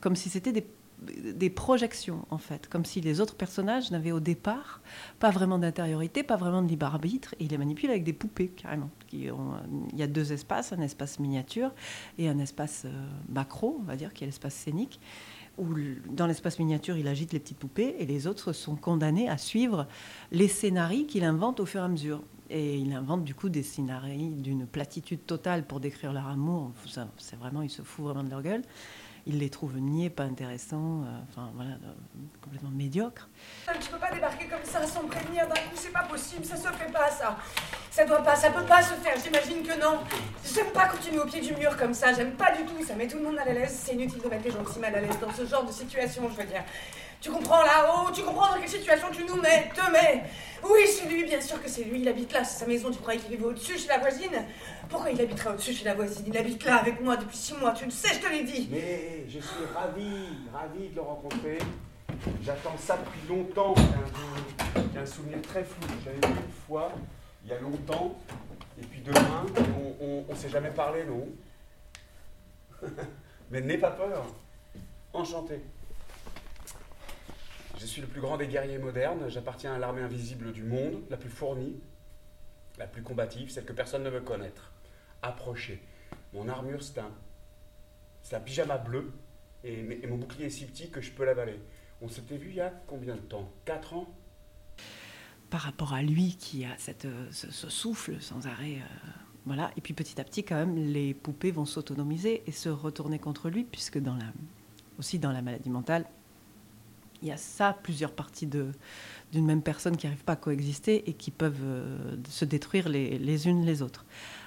comme 0.00 0.16
si 0.16 0.30
c'était 0.30 0.52
des, 0.52 0.66
des 1.00 1.50
projections, 1.50 2.26
en 2.30 2.38
fait, 2.38 2.68
comme 2.68 2.84
si 2.84 3.00
les 3.00 3.20
autres 3.20 3.36
personnages 3.36 3.90
n'avaient 3.90 4.12
au 4.12 4.20
départ 4.20 4.80
pas 5.20 5.30
vraiment 5.30 5.58
d'intériorité, 5.58 6.22
pas 6.22 6.36
vraiment 6.36 6.62
de 6.62 6.68
libre 6.68 6.86
arbitre, 6.86 7.34
et 7.38 7.44
il 7.44 7.50
les 7.50 7.58
manipule 7.58 7.90
avec 7.90 8.04
des 8.04 8.12
poupées, 8.12 8.48
carrément. 8.48 8.90
Ont, 9.14 9.54
il 9.92 9.98
y 9.98 10.02
a 10.02 10.06
deux 10.06 10.32
espaces, 10.32 10.72
un 10.72 10.80
espace 10.80 11.20
miniature 11.20 11.72
et 12.18 12.28
un 12.28 12.38
espace 12.38 12.82
euh, 12.84 13.06
macro, 13.28 13.78
on 13.80 13.84
va 13.84 13.96
dire, 13.96 14.12
qui 14.12 14.24
est 14.24 14.26
l'espace 14.26 14.54
scénique, 14.54 15.00
où 15.56 15.66
dans 16.10 16.26
l'espace 16.26 16.58
miniature, 16.58 16.96
il 16.96 17.06
agite 17.06 17.32
les 17.32 17.40
petites 17.40 17.58
poupées, 17.58 17.94
et 17.98 18.06
les 18.06 18.26
autres 18.26 18.52
sont 18.52 18.76
condamnés 18.76 19.28
à 19.28 19.38
suivre 19.38 19.86
les 20.32 20.48
scénarios 20.48 21.06
qu'il 21.06 21.24
invente 21.24 21.60
au 21.60 21.66
fur 21.66 21.80
et 21.80 21.84
à 21.84 21.88
mesure. 21.88 22.22
Et 22.50 22.76
il 22.76 22.92
invente 22.94 23.24
du 23.24 23.34
coup 23.34 23.50
des 23.50 23.62
scénarios 23.62 24.32
d'une 24.36 24.66
platitude 24.66 25.26
totale 25.26 25.66
pour 25.66 25.80
décrire 25.80 26.12
leur 26.12 26.26
amour. 26.26 26.72
C'est 27.18 27.36
vraiment, 27.36 27.60
il 27.60 27.68
se 27.68 27.82
fout 27.82 28.06
vraiment 28.06 28.24
de 28.24 28.30
leur 28.30 28.42
gueule. 28.42 28.62
Il 29.30 29.40
les 29.40 29.50
trouve 29.50 29.76
niais, 29.76 30.08
pas 30.08 30.22
intéressants, 30.22 31.02
euh, 31.02 31.20
enfin 31.28 31.50
voilà, 31.54 31.72
euh, 31.72 31.92
complètement 32.40 32.70
médiocres. 32.70 33.28
Tu 33.78 33.90
peux 33.90 33.98
pas 33.98 34.10
débarquer 34.10 34.46
comme 34.46 34.64
ça 34.64 34.86
sans 34.86 35.06
prévenir 35.06 35.46
d'un 35.46 35.54
coup, 35.54 35.76
c'est 35.76 35.92
pas 35.92 36.04
possible, 36.04 36.46
ça 36.46 36.56
se 36.56 36.66
fait 36.68 36.90
pas 36.90 37.10
ça. 37.10 37.36
Ça 37.90 38.06
doit 38.06 38.22
pas, 38.22 38.34
ça 38.34 38.50
peut 38.50 38.64
pas 38.64 38.82
se 38.82 38.94
faire, 38.94 39.16
j'imagine 39.22 39.62
que 39.62 39.78
non. 39.78 39.98
J'aime 40.54 40.72
pas 40.72 40.88
continuer 40.88 41.20
au 41.20 41.26
pied 41.26 41.42
du 41.42 41.52
mur 41.54 41.76
comme 41.76 41.92
ça, 41.92 42.14
j'aime 42.14 42.32
pas 42.36 42.56
du 42.56 42.64
tout, 42.64 42.82
ça 42.82 42.94
met 42.94 43.06
tout 43.06 43.18
le 43.18 43.24
monde 43.24 43.34
mal 43.34 43.48
à 43.48 43.52
l'aise, 43.52 43.78
c'est 43.84 43.92
inutile 43.92 44.22
de 44.22 44.28
mettre 44.28 44.44
les 44.44 44.50
gens 44.50 44.62
aussi 44.62 44.78
mal 44.78 44.94
à 44.94 45.00
l'aise 45.02 45.20
dans 45.20 45.30
ce 45.30 45.44
genre 45.44 45.66
de 45.66 45.72
situation, 45.72 46.22
je 46.30 46.34
veux 46.34 46.48
dire. 46.48 46.64
Tu 47.20 47.30
comprends 47.30 47.64
là-haut, 47.64 48.10
tu 48.12 48.22
comprends 48.22 48.54
dans 48.54 48.60
quelle 48.60 48.68
situation 48.68 49.08
tu 49.10 49.24
nous 49.24 49.40
mets, 49.40 49.70
te 49.74 49.90
mets. 49.90 50.22
Oui, 50.62 50.80
c'est 50.86 51.08
lui, 51.08 51.24
bien 51.24 51.40
sûr 51.40 51.60
que 51.60 51.68
c'est 51.68 51.84
lui, 51.84 52.00
il 52.00 52.08
habite 52.08 52.32
là, 52.32 52.44
c'est 52.44 52.60
sa 52.60 52.66
maison, 52.66 52.90
tu 52.90 52.98
croyais 52.98 53.18
qu'il 53.18 53.30
vivait 53.30 53.44
au-dessus 53.44 53.78
chez 53.78 53.88
la 53.88 53.98
voisine 53.98 54.30
Pourquoi 54.88 55.10
il 55.10 55.20
habiterait 55.20 55.50
au-dessus 55.50 55.72
chez 55.72 55.84
la 55.84 55.94
voisine? 55.94 56.24
Il 56.26 56.36
habite 56.36 56.64
là 56.64 56.76
avec 56.76 57.00
moi 57.00 57.16
depuis 57.16 57.36
six 57.36 57.54
mois, 57.54 57.72
tu 57.72 57.84
le 57.86 57.90
sais, 57.90 58.14
je 58.14 58.20
te 58.20 58.30
l'ai 58.30 58.44
dit. 58.44 58.68
Mais 58.70 59.24
je 59.28 59.38
suis 59.40 59.64
ravi, 59.74 60.10
ravi 60.52 60.88
de 60.88 60.94
le 60.94 61.00
rencontrer. 61.00 61.58
J'attends 62.42 62.76
ça 62.78 62.98
depuis 62.98 63.28
longtemps. 63.28 63.74
J'ai 64.92 64.98
un, 64.98 65.06
souvenir 65.06 65.40
très 65.42 65.64
flou. 65.64 65.86
J'avais 66.04 66.16
vu 66.16 66.34
une 66.34 66.52
fois, 66.66 66.92
il 67.44 67.50
y 67.50 67.52
a 67.52 67.60
longtemps, 67.60 68.16
et 68.80 68.84
puis 68.84 69.00
demain, 69.00 69.46
on, 69.56 70.04
on, 70.04 70.24
on 70.28 70.34
s'est 70.34 70.48
jamais 70.48 70.70
parlé, 70.70 71.04
non? 71.04 71.28
Mais 73.50 73.60
n'aie 73.60 73.78
pas 73.78 73.90
peur. 73.90 74.24
Enchanté. 75.12 75.62
Je 77.78 77.86
suis 77.86 78.00
le 78.00 78.08
plus 78.08 78.20
grand 78.20 78.36
des 78.36 78.48
guerriers 78.48 78.78
modernes. 78.78 79.28
J'appartiens 79.28 79.72
à 79.72 79.78
l'armée 79.78 80.02
invisible 80.02 80.52
du 80.52 80.64
monde, 80.64 81.00
la 81.10 81.16
plus 81.16 81.30
fournie, 81.30 81.80
la 82.76 82.86
plus 82.86 83.02
combative, 83.02 83.50
celle 83.50 83.64
que 83.64 83.72
personne 83.72 84.02
ne 84.02 84.10
veut 84.10 84.20
connaître. 84.20 84.72
Approchez. 85.22 85.80
Mon 86.34 86.48
armure, 86.48 86.82
c'est 86.82 86.98
un, 86.98 87.10
un 88.32 88.40
pyjama 88.40 88.78
bleu, 88.78 89.12
et, 89.64 90.06
mon 90.06 90.16
bouclier 90.16 90.46
est 90.46 90.50
si 90.50 90.66
petit 90.66 90.90
que 90.90 91.00
je 91.00 91.12
peux 91.12 91.24
l'avaler. 91.24 91.60
On 92.00 92.08
s'était 92.08 92.36
vu 92.36 92.50
il 92.50 92.56
y 92.56 92.60
a 92.60 92.70
combien 92.86 93.14
de 93.14 93.20
temps? 93.20 93.50
Quatre 93.64 93.94
ans? 93.94 94.06
Par 95.50 95.60
rapport 95.60 95.94
à 95.94 96.02
lui 96.02 96.36
qui 96.36 96.64
a 96.64 96.76
cette, 96.78 97.06
euh, 97.06 97.28
ce, 97.30 97.50
ce 97.50 97.68
souffle 97.68 98.20
sans 98.20 98.46
arrêt. 98.46 98.76
euh, 98.76 99.10
voilà. 99.46 99.70
Et 99.76 99.80
puis 99.80 99.94
petit 99.94 100.20
à 100.20 100.24
petit, 100.24 100.44
quand 100.44 100.56
même, 100.56 100.76
les 100.76 101.14
poupées 101.14 101.52
vont 101.52 101.64
s'autonomiser 101.64 102.42
et 102.46 102.52
se 102.52 102.68
retourner 102.68 103.18
contre 103.18 103.48
lui, 103.48 103.64
puisque 103.64 103.98
dans 103.98 104.14
la, 104.16 104.26
aussi 104.98 105.18
dans 105.18 105.32
la 105.32 105.42
maladie 105.42 105.70
mentale, 105.70 106.04
il 107.22 107.28
y 107.28 107.32
a 107.32 107.36
ça, 107.36 107.76
plusieurs 107.82 108.12
parties 108.12 108.46
d'une 108.46 109.46
même 109.46 109.62
personne 109.62 109.96
qui 109.96 110.06
n'arrivent 110.06 110.24
pas 110.24 110.34
à 110.34 110.36
coexister 110.36 111.08
et 111.08 111.14
qui 111.14 111.30
peuvent 111.30 111.62
euh, 111.62 112.16
se 112.28 112.44
détruire 112.44 112.88
les, 112.88 113.18
les, 113.18 113.48
unes 113.48 113.64
les 113.64 113.82
autres. 113.82 114.04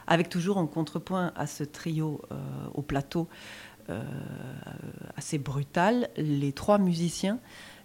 Avec 0.08 0.30
toujours 0.30 0.58
en 0.58 0.68
contrepoint 0.68 1.32
à 1.36 1.48
ce 1.48 1.64
trio 1.64 2.22
euh, 2.32 2.36
au 2.74 2.82
plateau 2.82 3.28
euh, 3.90 4.02
assez 5.18 5.38
brutal, 5.38 6.10
les 6.18 6.54
trois 6.54 6.78
musiciens 6.78 7.40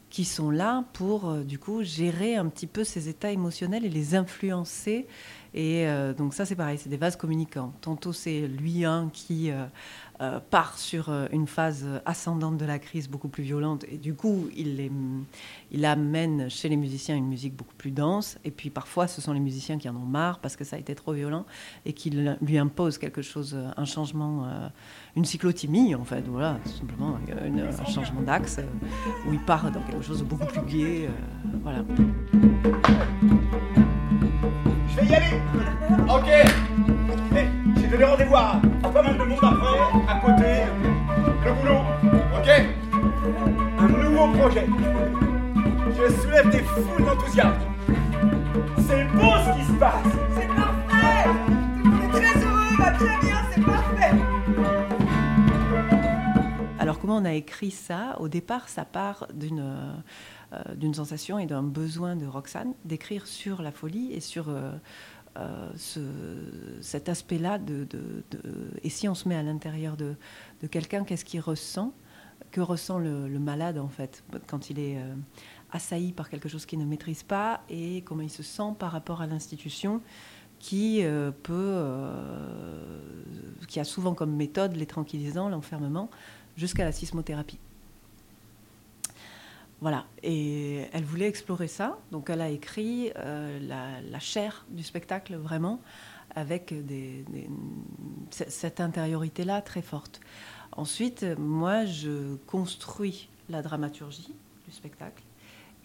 qui 0.09 0.25
sont 0.25 0.51
là 0.51 0.85
pour 0.93 1.35
du 1.39 1.59
coup 1.59 1.83
gérer 1.83 2.37
un 2.37 2.47
petit 2.47 2.69
peu 2.69 2.85
ces 2.85 3.09
états 3.09 3.33
émotionnels 3.33 3.85
et 3.85 3.89
les 3.89 4.15
influencer. 4.15 5.07
Et 5.57 5.87
donc 6.17 6.35
ça 6.35 6.45
c'est 6.45 6.55
pareil, 6.55 6.79
c'est 6.79 6.91
des 6.91 6.99
vases 6.99 7.17
communicants. 7.17 7.73
Tantôt 7.81 8.13
c'est 8.13 8.47
lui 8.47 8.85
un 8.85 9.09
qui 9.13 9.51
euh, 10.23 10.41
part 10.41 10.79
sur 10.79 11.11
euh, 11.11 11.27
une 11.31 11.47
phase 11.47 11.87
ascendante 12.07 12.57
de 12.57 12.65
la 12.65 12.79
crise 12.79 13.07
beaucoup 13.07 13.29
plus 13.29 13.43
violente 13.43 13.85
et 13.85 13.99
du 13.99 14.15
coup 14.15 14.49
il, 14.57 15.85
amène 15.85 16.49
chez 16.49 16.71
les 16.71 16.77
musiciens 16.77 17.15
une 17.15 17.27
musique 17.27 17.55
beaucoup 17.55 17.75
plus 17.75 17.91
dense 17.91 18.39
et 18.43 18.51
puis 18.51 18.71
parfois 18.71 19.09
ce 19.09 19.21
sont 19.21 19.35
les 19.35 19.41
musiciens 19.41 19.77
qui 19.77 19.91
en 19.91 19.95
ont 19.95 20.07
marre 20.07 20.39
parce 20.39 20.57
que 20.57 20.65
ça 20.65 20.77
a 20.77 20.79
été 20.79 20.95
trop 20.95 21.13
violent 21.13 21.45
et 21.85 21.93
qui 21.93 22.09
lui 22.41 22.57
imposent 22.57 22.97
quelque 22.97 23.21
chose, 23.21 23.53
euh, 23.55 23.69
un 23.77 23.85
changement, 23.85 24.49
une 25.17 25.27
cyclotimie 25.27 25.95
en 25.95 26.05
fait, 26.05 26.23
voilà, 26.27 26.61
tout 26.65 26.71
simplement 26.71 27.19
un 27.29 27.85
changement 27.85 28.23
d'axe 28.23 28.59
où 29.29 29.35
il 29.35 29.41
part 29.41 29.71
dans 29.71 29.83
quelque 29.83 30.03
chose 30.03 30.21
de 30.21 30.25
beaucoup 30.25 30.47
plus 30.47 30.63
gai, 30.63 31.11
voilà. 31.63 31.85
Y 35.09 35.11
Ok. 36.09 36.29
J'ai 37.77 37.87
donné 37.89 38.05
rendez-vous 38.05 38.35
à, 38.35 38.61
pas 38.83 39.03
mal 39.03 39.17
de 39.17 39.23
monde 39.23 39.39
après, 39.41 39.79
à 40.09 40.15
côté, 40.19 40.65
le 41.45 41.53
boulot, 41.53 41.83
ok. 42.37 42.49
Un 43.79 43.89
nouveau 43.89 44.27
projet. 44.39 44.67
Je 45.97 46.13
soulève 46.21 46.51
des 46.51 46.63
foules 46.63 47.05
d'enthousiasme. 47.05 47.61
C'est 48.79 49.05
beau 49.15 49.33
ce 49.45 49.51
qui 49.59 49.65
se 49.67 49.73
passe. 49.79 50.11
C'est 50.35 50.49
parfait. 50.49 51.29
Tout 51.83 51.85
le 51.85 51.91
monde 51.91 52.03
est 52.03 52.09
très 52.09 52.37
heureux, 52.45 52.77
va 52.79 52.91
très 52.91 53.19
bien, 53.21 53.39
c'est 53.53 53.65
parfait. 53.65 54.15
Alors 56.81 56.99
comment 56.99 57.17
on 57.17 57.25
a 57.25 57.33
écrit 57.35 57.71
ça? 57.71 58.17
Au 58.19 58.29
départ, 58.29 58.69
ça 58.69 58.85
part 58.85 59.27
d'une... 59.33 59.65
Euh, 60.53 60.77
d'une 60.77 60.95
sensation 60.95 61.41
et 61.41 61.47
d'un 61.47 61.65
besoin 61.65 62.15
de 62.15 62.25
Roxane 62.25 62.75
d'écrire 62.85 63.27
sur 63.27 63.63
la 63.63 63.73
folie 63.73 64.13
et 64.13 64.21
sur 64.21 64.49
euh, 64.49 64.71
euh, 65.39 65.69
ce, 65.75 66.01
cet 66.81 67.09
aspect-là 67.09 67.59
de, 67.59 67.85
Et 68.85 68.89
si 68.89 69.09
on 69.09 69.17
se 69.17 69.29
met 69.29 69.35
à 69.35 69.43
l'intérieur 69.43 69.97
de, 69.97 70.15
quelqu'un, 70.71 71.03
qu'est-ce 71.03 71.25
qu'il 71.25 71.41
ressent? 71.41 71.93
Que 72.53 72.61
ressent 72.61 73.01
le, 73.01 73.29
malade, 73.41 73.77
en 73.77 73.89
fait, 73.89 74.23
quand 74.47 74.71
il 74.71 74.79
est 74.79 74.99
assailli 75.73 76.13
par 76.13 76.31
quelque 76.31 76.49
chose 76.49 76.65
qu'il 76.65 76.79
ne 76.79 76.85
maîtrise 76.85 77.25
pas 77.25 77.63
et 77.69 78.03
comment 78.03 78.23
il 78.23 78.31
se 78.31 78.45
sent 78.45 78.75
par 78.79 78.93
rapport 78.93 79.23
à 79.23 79.27
l'institution 79.27 80.01
qui 80.61 81.03
peut, 81.43 81.83
qui 83.67 83.81
a 83.81 83.85
souvent 83.85 84.15
comme 84.15 84.37
méthode 84.37 84.77
les 84.77 84.87
tranquillisants, 84.87 85.49
l'enfermement, 85.49 86.09
jusqu'à 86.57 86.85
la 86.85 86.93
sismothérapie? 86.93 87.59
Voilà, 89.87 90.05
et 90.25 90.89
elle 90.93 91.05
voulait 91.05 91.29
explorer 91.29 91.69
ça, 91.69 91.97
donc 92.11 92.29
elle 92.29 92.41
a 92.41 92.49
écrit 92.49 93.13
euh, 93.15 93.61
la, 94.11 94.19
chair 94.19 94.67
du 94.69 94.83
spectacle 94.83 95.37
vraiment, 95.37 95.81
avec 96.35 96.75
cette 98.31 98.81
intériorité-là 98.81 99.63
très 99.63 99.83
forte. 99.83 100.21
Ensuite, 100.73 101.25
moi, 101.39 101.85
je 101.85 102.35
construis 102.49 103.29
la 103.49 103.63
dramaturgie 103.63 104.35
du 104.67 104.73
spectacle 104.73 105.23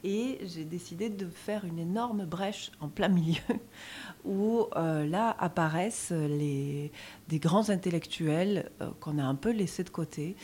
et 0.03 0.39
j'ai 0.45 0.65
décidé 0.65 1.09
de 1.09 1.27
faire 1.27 1.65
une 1.65 1.79
énorme 1.79 2.25
brèche 2.25 2.71
en 2.79 2.87
plein 2.87 3.07
milieu 3.07 3.41
où 4.25 4.65
euh, 4.75 5.05
là 5.05 5.35
apparaissent 5.39 6.11
des 6.11 6.91
grands 7.39 7.69
intellectuels 7.69 8.71
euh, 8.81 8.89
qu'on 8.99 9.19
a 9.19 9.23
un 9.23 9.35
peu 9.35 9.51
laissés 9.51 9.83
de 9.83 9.89
côté, 9.89 10.35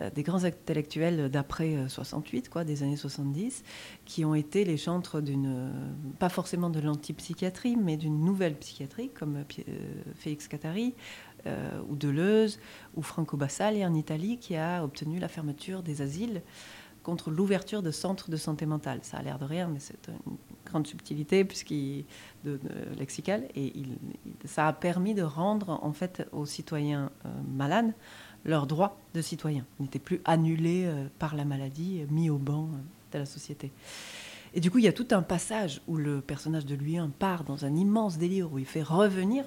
euh, 0.00 0.10
des 0.10 0.22
grands 0.22 0.44
intellectuels 0.44 1.28
d'après 1.28 1.88
68, 1.88 2.48
quoi, 2.48 2.64
des 2.64 2.82
années 2.82 2.96
70, 2.96 3.64
qui 4.04 4.24
ont 4.24 4.34
été 4.34 4.64
les 4.64 4.76
chantres 4.76 5.20
d'une, 5.20 5.72
pas 6.18 6.28
forcément 6.28 6.70
de 6.70 6.80
l'antipsychiatrie, 6.80 7.76
mais 7.76 7.96
d'une 7.96 8.24
nouvelle 8.24 8.54
psychiatrie, 8.56 9.10
comme 9.10 9.44
Félix 10.16 10.48
Catari, 10.48 10.94
ou 11.88 11.96
Deleuze, 11.96 12.60
ou 12.94 13.02
Franco 13.02 13.36
Basali 13.36 13.84
en 13.84 13.94
Italie, 13.94 14.38
qui 14.38 14.56
a 14.56 14.84
obtenu 14.84 15.18
la 15.18 15.28
fermeture 15.28 15.82
des 15.82 16.02
asiles 16.02 16.42
contre 17.10 17.32
l'ouverture 17.32 17.82
de 17.82 17.90
centres 17.90 18.30
de 18.30 18.36
santé 18.36 18.66
mentale. 18.66 19.00
Ça 19.02 19.16
a 19.16 19.22
l'air 19.22 19.40
de 19.40 19.44
rien, 19.44 19.66
mais 19.66 19.80
c'est 19.80 20.08
une 20.08 20.36
grande 20.64 20.86
subtilité 20.86 21.44
puisqu'il 21.44 22.04
de, 22.44 22.60
lexicale 22.96 23.48
et 23.56 23.72
ça 24.44 24.68
a 24.68 24.72
permis 24.72 25.14
de 25.14 25.24
rendre 25.24 25.80
en 25.82 25.92
fait 25.92 26.24
aux 26.30 26.46
citoyens 26.46 27.10
euh, 27.26 27.28
malades 27.52 27.92
leurs 28.44 28.68
droits 28.68 28.96
de 29.12 29.20
citoyens 29.20 29.66
n'étaient 29.80 29.98
plus 29.98 30.20
annulés 30.24 30.84
euh, 30.86 31.08
par 31.18 31.34
la 31.34 31.44
maladie, 31.44 32.04
mis 32.10 32.30
au 32.30 32.38
banc 32.38 32.68
euh, 32.72 32.76
de 33.12 33.18
la 33.18 33.26
société. 33.26 33.72
Et 34.54 34.60
du 34.60 34.70
coup, 34.70 34.78
il 34.78 34.84
y 34.84 34.88
a 34.88 34.92
tout 34.92 35.08
un 35.10 35.22
passage 35.22 35.82
où 35.88 35.96
le 35.96 36.20
personnage 36.20 36.64
de 36.64 36.76
Louis 36.76 36.98
part 37.18 37.42
dans 37.42 37.64
un 37.64 37.74
immense 37.74 38.18
délire 38.18 38.52
où 38.52 38.58
il 38.58 38.66
fait 38.66 38.82
revenir 38.82 39.44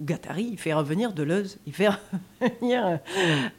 Gattari, 0.00 0.48
il 0.52 0.58
fait 0.58 0.74
revenir 0.74 1.12
Deleuze, 1.12 1.58
il 1.66 1.72
fait 1.72 1.88
revenir 2.40 2.86
euh, 2.86 2.96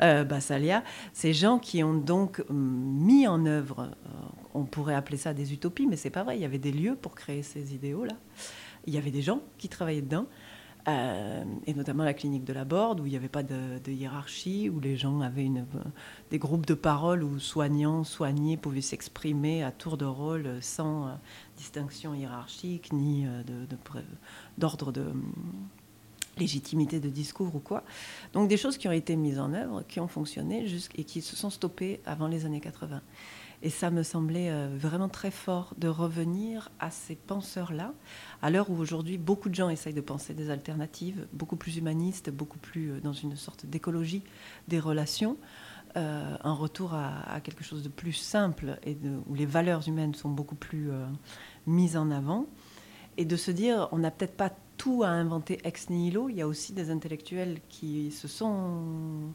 euh, 0.02 0.24
Bassalia, 0.24 0.84
ces 1.14 1.34
gens 1.34 1.58
qui 1.58 1.84
ont 1.84 1.96
donc 1.96 2.44
hum, 2.50 2.58
mis 2.58 3.28
en 3.28 3.46
œuvre, 3.46 3.90
euh, 4.06 4.10
on 4.54 4.66
pourrait 4.66 4.96
appeler 4.96 5.18
ça 5.18 5.34
des 5.34 5.54
utopies, 5.54 5.88
mais 5.88 5.96
c'est 5.96 6.10
pas 6.10 6.24
vrai, 6.24 6.38
il 6.38 6.42
y 6.42 6.46
avait 6.46 6.60
des 6.60 6.72
lieux 6.72 6.96
pour 6.96 7.16
créer 7.16 7.42
ces 7.42 7.74
idéaux-là. 7.74 8.14
Il 8.86 8.94
y 8.94 8.98
avait 8.98 9.12
des 9.12 9.22
gens 9.22 9.42
qui 9.58 9.68
travaillaient 9.68 10.02
dedans, 10.02 10.28
et 11.66 11.74
notamment 11.74 12.06
la 12.06 12.14
clinique 12.14 12.46
de 12.46 12.54
la 12.54 12.64
Borde, 12.64 13.02
où 13.02 13.06
il 13.06 13.10
n'y 13.10 13.18
avait 13.18 13.28
pas 13.28 13.44
de, 13.44 13.92
hiérarchie, 13.92 14.70
où 14.70 14.80
les 14.80 14.96
gens 14.96 15.20
avaient 15.20 15.44
une, 15.44 15.66
des 16.32 16.40
groupes 16.40 16.66
de 16.66 16.76
parole 16.76 17.24
où 17.24 17.40
soignants, 17.40 18.06
soignés 18.06 18.56
pouvaient 18.56 18.80
s'exprimer 18.80 19.66
à 19.66 19.72
tour 19.72 19.98
de 19.98 20.06
rôle 20.06 20.48
sans 20.62 21.20
distinction 21.58 22.14
hiérarchique 22.14 22.94
ni 22.94 23.28
d'ordre 24.58 24.94
de, 24.94 25.02
de 25.02 25.12
légitimité 26.38 27.00
de 27.00 27.10
discours 27.10 27.56
ou 27.56 27.60
quoi. 27.60 27.84
Donc 28.34 28.48
des 28.48 28.58
choses 28.58 28.78
qui 28.78 28.88
ont 28.88 28.94
été 28.94 29.16
mises 29.16 29.40
en 29.40 29.54
œuvre, 29.54 29.84
qui 29.88 30.00
ont 30.00 30.08
fonctionné 30.08 30.66
et 30.96 31.04
qui 31.04 31.22
se 31.22 31.36
sont 31.36 31.50
stoppées 31.50 32.02
avant 32.06 32.28
les 32.28 32.46
années 32.46 32.62
80. 32.62 33.02
Et 33.64 33.70
ça 33.70 33.90
me 33.90 34.04
semblait 34.04 34.52
euh, 34.52 34.70
vraiment 34.78 35.10
très 35.10 35.32
fort 35.32 35.74
de 35.78 35.88
revenir 35.88 36.70
à 36.80 36.92
ces 36.92 37.16
penseurs-là, 37.16 37.94
à 38.42 38.52
l'heure 38.52 38.70
où 38.70 38.78
aujourd'hui 38.78 39.18
beaucoup 39.18 39.50
de 39.50 39.56
gens 39.56 39.70
essayent 39.70 39.96
de 39.96 40.02
penser 40.02 40.36
des 40.36 40.52
alternatives, 40.52 41.28
beaucoup 41.34 41.56
plus 41.56 41.78
humanistes, 41.78 42.30
beaucoup 42.30 42.60
plus 42.60 42.92
euh, 42.92 43.00
dans 43.00 43.14
une 43.14 43.36
sorte 43.36 43.66
d'écologie 43.66 44.22
des 44.68 44.80
relations, 44.80 45.38
euh, 45.96 46.38
un 46.44 46.54
retour 46.54 46.94
à, 46.94 47.40
quelque 47.44 47.64
chose 47.64 47.82
de 47.82 47.90
plus 47.90 48.14
simple 48.14 48.78
et 48.84 48.96
où 49.28 49.34
les 49.34 49.48
valeurs 49.48 49.88
humaines 49.88 50.14
sont 50.14 50.30
beaucoup 50.30 50.56
plus 50.56 50.92
mises 51.66 51.98
en 51.98 52.12
avant. 52.12 52.46
Et 53.16 53.26
de 53.26 53.36
se 53.36 53.50
dire, 53.50 53.88
on 53.92 53.98
n'a 53.98 54.12
peut-être 54.12 54.36
pas 54.36 54.52
tout 54.78 55.04
à 55.04 55.10
inventer 55.10 55.60
ex 55.64 55.90
nihilo. 55.90 56.30
Il 56.30 56.36
y 56.36 56.42
a 56.42 56.48
aussi 56.48 56.74
des 56.74 56.90
intellectuels 56.90 57.60
qui 57.70 58.12
se 58.12 58.28
sont 58.28 59.34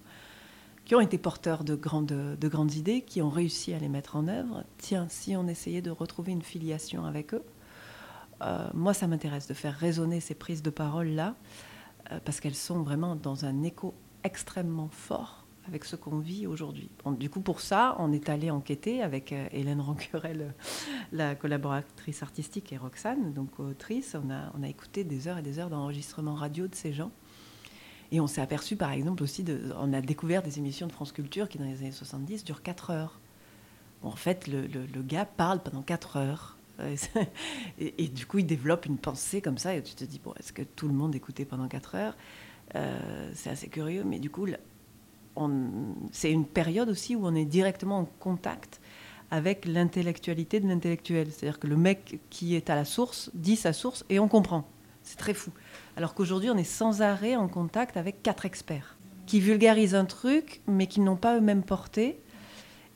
qui 0.85 0.97
ont 0.97 1.01
été 1.01 1.17
porteurs 1.17 1.63
de 1.63 1.77
grandes, 1.77 2.07
de 2.07 2.49
grandes 2.49 2.75
idées, 2.75 3.03
qui 3.03 3.23
ont 3.23 3.31
réussi 3.31 3.73
à 3.73 3.79
les 3.79 3.89
mettre 3.89 4.17
en 4.17 4.27
œuvre. 4.27 4.65
Tiens, 4.79 5.07
si 5.09 5.37
on 5.37 5.47
essayait 5.47 5.83
de 5.83 5.91
retrouver 5.91 6.33
une 6.33 6.43
filiation 6.43 7.05
avec 7.05 7.35
eux, 7.35 7.45
euh, 8.43 8.69
moi, 8.75 8.93
ça 8.93 9.07
m'intéresse 9.07 9.47
de 9.47 9.55
faire 9.55 9.75
résonner 9.75 10.19
ces 10.19 10.35
prises 10.35 10.63
de 10.63 10.71
parole-là, 10.71 11.37
euh, 12.11 12.19
parce 12.25 12.41
qu'elles 12.41 12.57
sont 12.57 12.83
vraiment 12.83 13.15
dans 13.15 13.45
un 13.45 13.63
écho 13.63 13.95
extrêmement 14.25 14.89
fort 14.89 15.42
avec 15.69 15.85
ce 15.85 15.97
qu'on 15.97 16.19
vit 16.19 16.47
aujourd'hui. 16.47 16.91
du 17.19 17.31
coup, 17.31 17.41
pour 17.41 17.61
ça, 17.61 17.97
on 17.99 18.13
est 18.13 18.29
allé 18.29 18.51
enquêter 18.51 19.03
avec 19.03 19.33
euh, 19.33 19.47
Hélène 19.53 19.81
Rancurel, 19.81 20.55
la 21.13 21.35
collaboratrice 21.35 22.23
artistique, 22.23 22.73
et 22.73 22.77
Roxane, 22.77 23.33
donc 23.33 23.61
autrice. 23.61 24.17
On 24.17 24.31
a, 24.31 24.53
on 24.59 24.63
a 24.63 24.69
écouté 24.69 25.05
des 25.05 25.29
heures 25.29 25.39
et 25.39 25.43
des 25.43 25.59
heures 25.59 25.71
d'enregistrement 25.71 26.35
radio 26.35 26.67
de 26.67 26.75
ces 26.75 26.93
gens. 26.93 27.13
Et 28.13 28.21
on 28.21 28.27
s'est 28.27 28.43
aperçu, 28.43 28.77
par 28.77 28.93
exemple, 28.93 29.23
aussi, 29.23 29.45
on 29.79 29.93
a 29.95 30.03
découvert 30.03 30.43
des 30.43 30.59
émissions 30.59 30.87
de 30.87 30.93
France 30.93 31.13
Culture 31.13 31.49
qui, 31.49 31.57
dans 31.57 31.65
les 31.65 31.79
années 31.79 31.93
70, 31.93 32.45
durent 32.45 32.63
4 32.63 32.91
heures. 32.91 33.21
En 34.03 34.17
fait, 34.17 34.49
le, 34.49 34.67
le, 34.67 35.03
gars 35.03 35.25
parle 35.25 35.63
pendant 35.63 35.81
4 35.81 36.17
heures. 36.19 36.59
Et, 37.79 38.09
du 38.09 38.27
coup, 38.27 38.39
il 38.39 38.47
développe 38.47 38.85
une 38.85 38.99
pensée 38.99 39.41
comme 39.41 39.57
ça. 39.57 39.75
Et 39.75 39.83
tu 39.83 39.95
te 39.95 40.05
dis, 40.05 40.21
bon, 40.23 40.35
est-ce 40.39 40.53
que 40.53 40.63
tout 40.63 40.89
le 40.89 40.95
monde 40.95 41.15
écoutait 41.15 41.47
pendant 41.47 41.69
4 41.69 41.95
heures? 41.95 42.17
Euh, 42.75 43.31
C'est 43.35 43.49
assez 43.49 43.69
curieux. 43.69 44.05
Mais 44.05 44.19
du 44.19 44.29
coup, 44.29 44.47
c'est 46.13 46.31
une 46.31 46.47
période 46.47 46.89
aussi 46.89 47.17
où 47.17 47.27
on 47.27 47.35
est 47.35 47.45
directement 47.45 47.99
en 47.99 48.09
contact 48.21 48.81
avec 49.31 49.65
l'intellectualité 49.65 50.61
de 50.61 50.69
l'intellectuel. 50.69 51.29
C'est-à-dire 51.31 51.59
que 51.59 51.67
le 51.67 51.77
mec 51.77 52.21
qui 52.31 52.55
est 52.55 52.69
à 52.69 52.75
la 52.75 52.85
source 52.85 53.31
dit 53.35 53.57
sa 53.57 53.73
source 53.73 54.05
et 54.11 54.19
on 54.19 54.29
comprend. 54.29 54.69
C'est 55.03 55.19
très 55.19 55.35
fou. 55.35 55.51
Alors 55.97 56.15
qu'aujourd'hui, 56.15 56.51
on 56.51 56.57
est 56.57 56.65
sans 56.65 57.03
arrêt 57.03 57.35
en 57.35 57.49
contact 57.49 57.97
avec 57.97 58.23
quatre 58.23 58.47
experts 58.47 58.97
qui 59.27 59.41
vulgarisent 59.41 59.95
un 59.95 60.05
truc, 60.05 60.61
mais 60.67 60.87
qui 60.87 61.01
n'ont 61.01 61.17
pas 61.17 61.37
eux-mêmes 61.37 61.63
porté. 61.63 62.19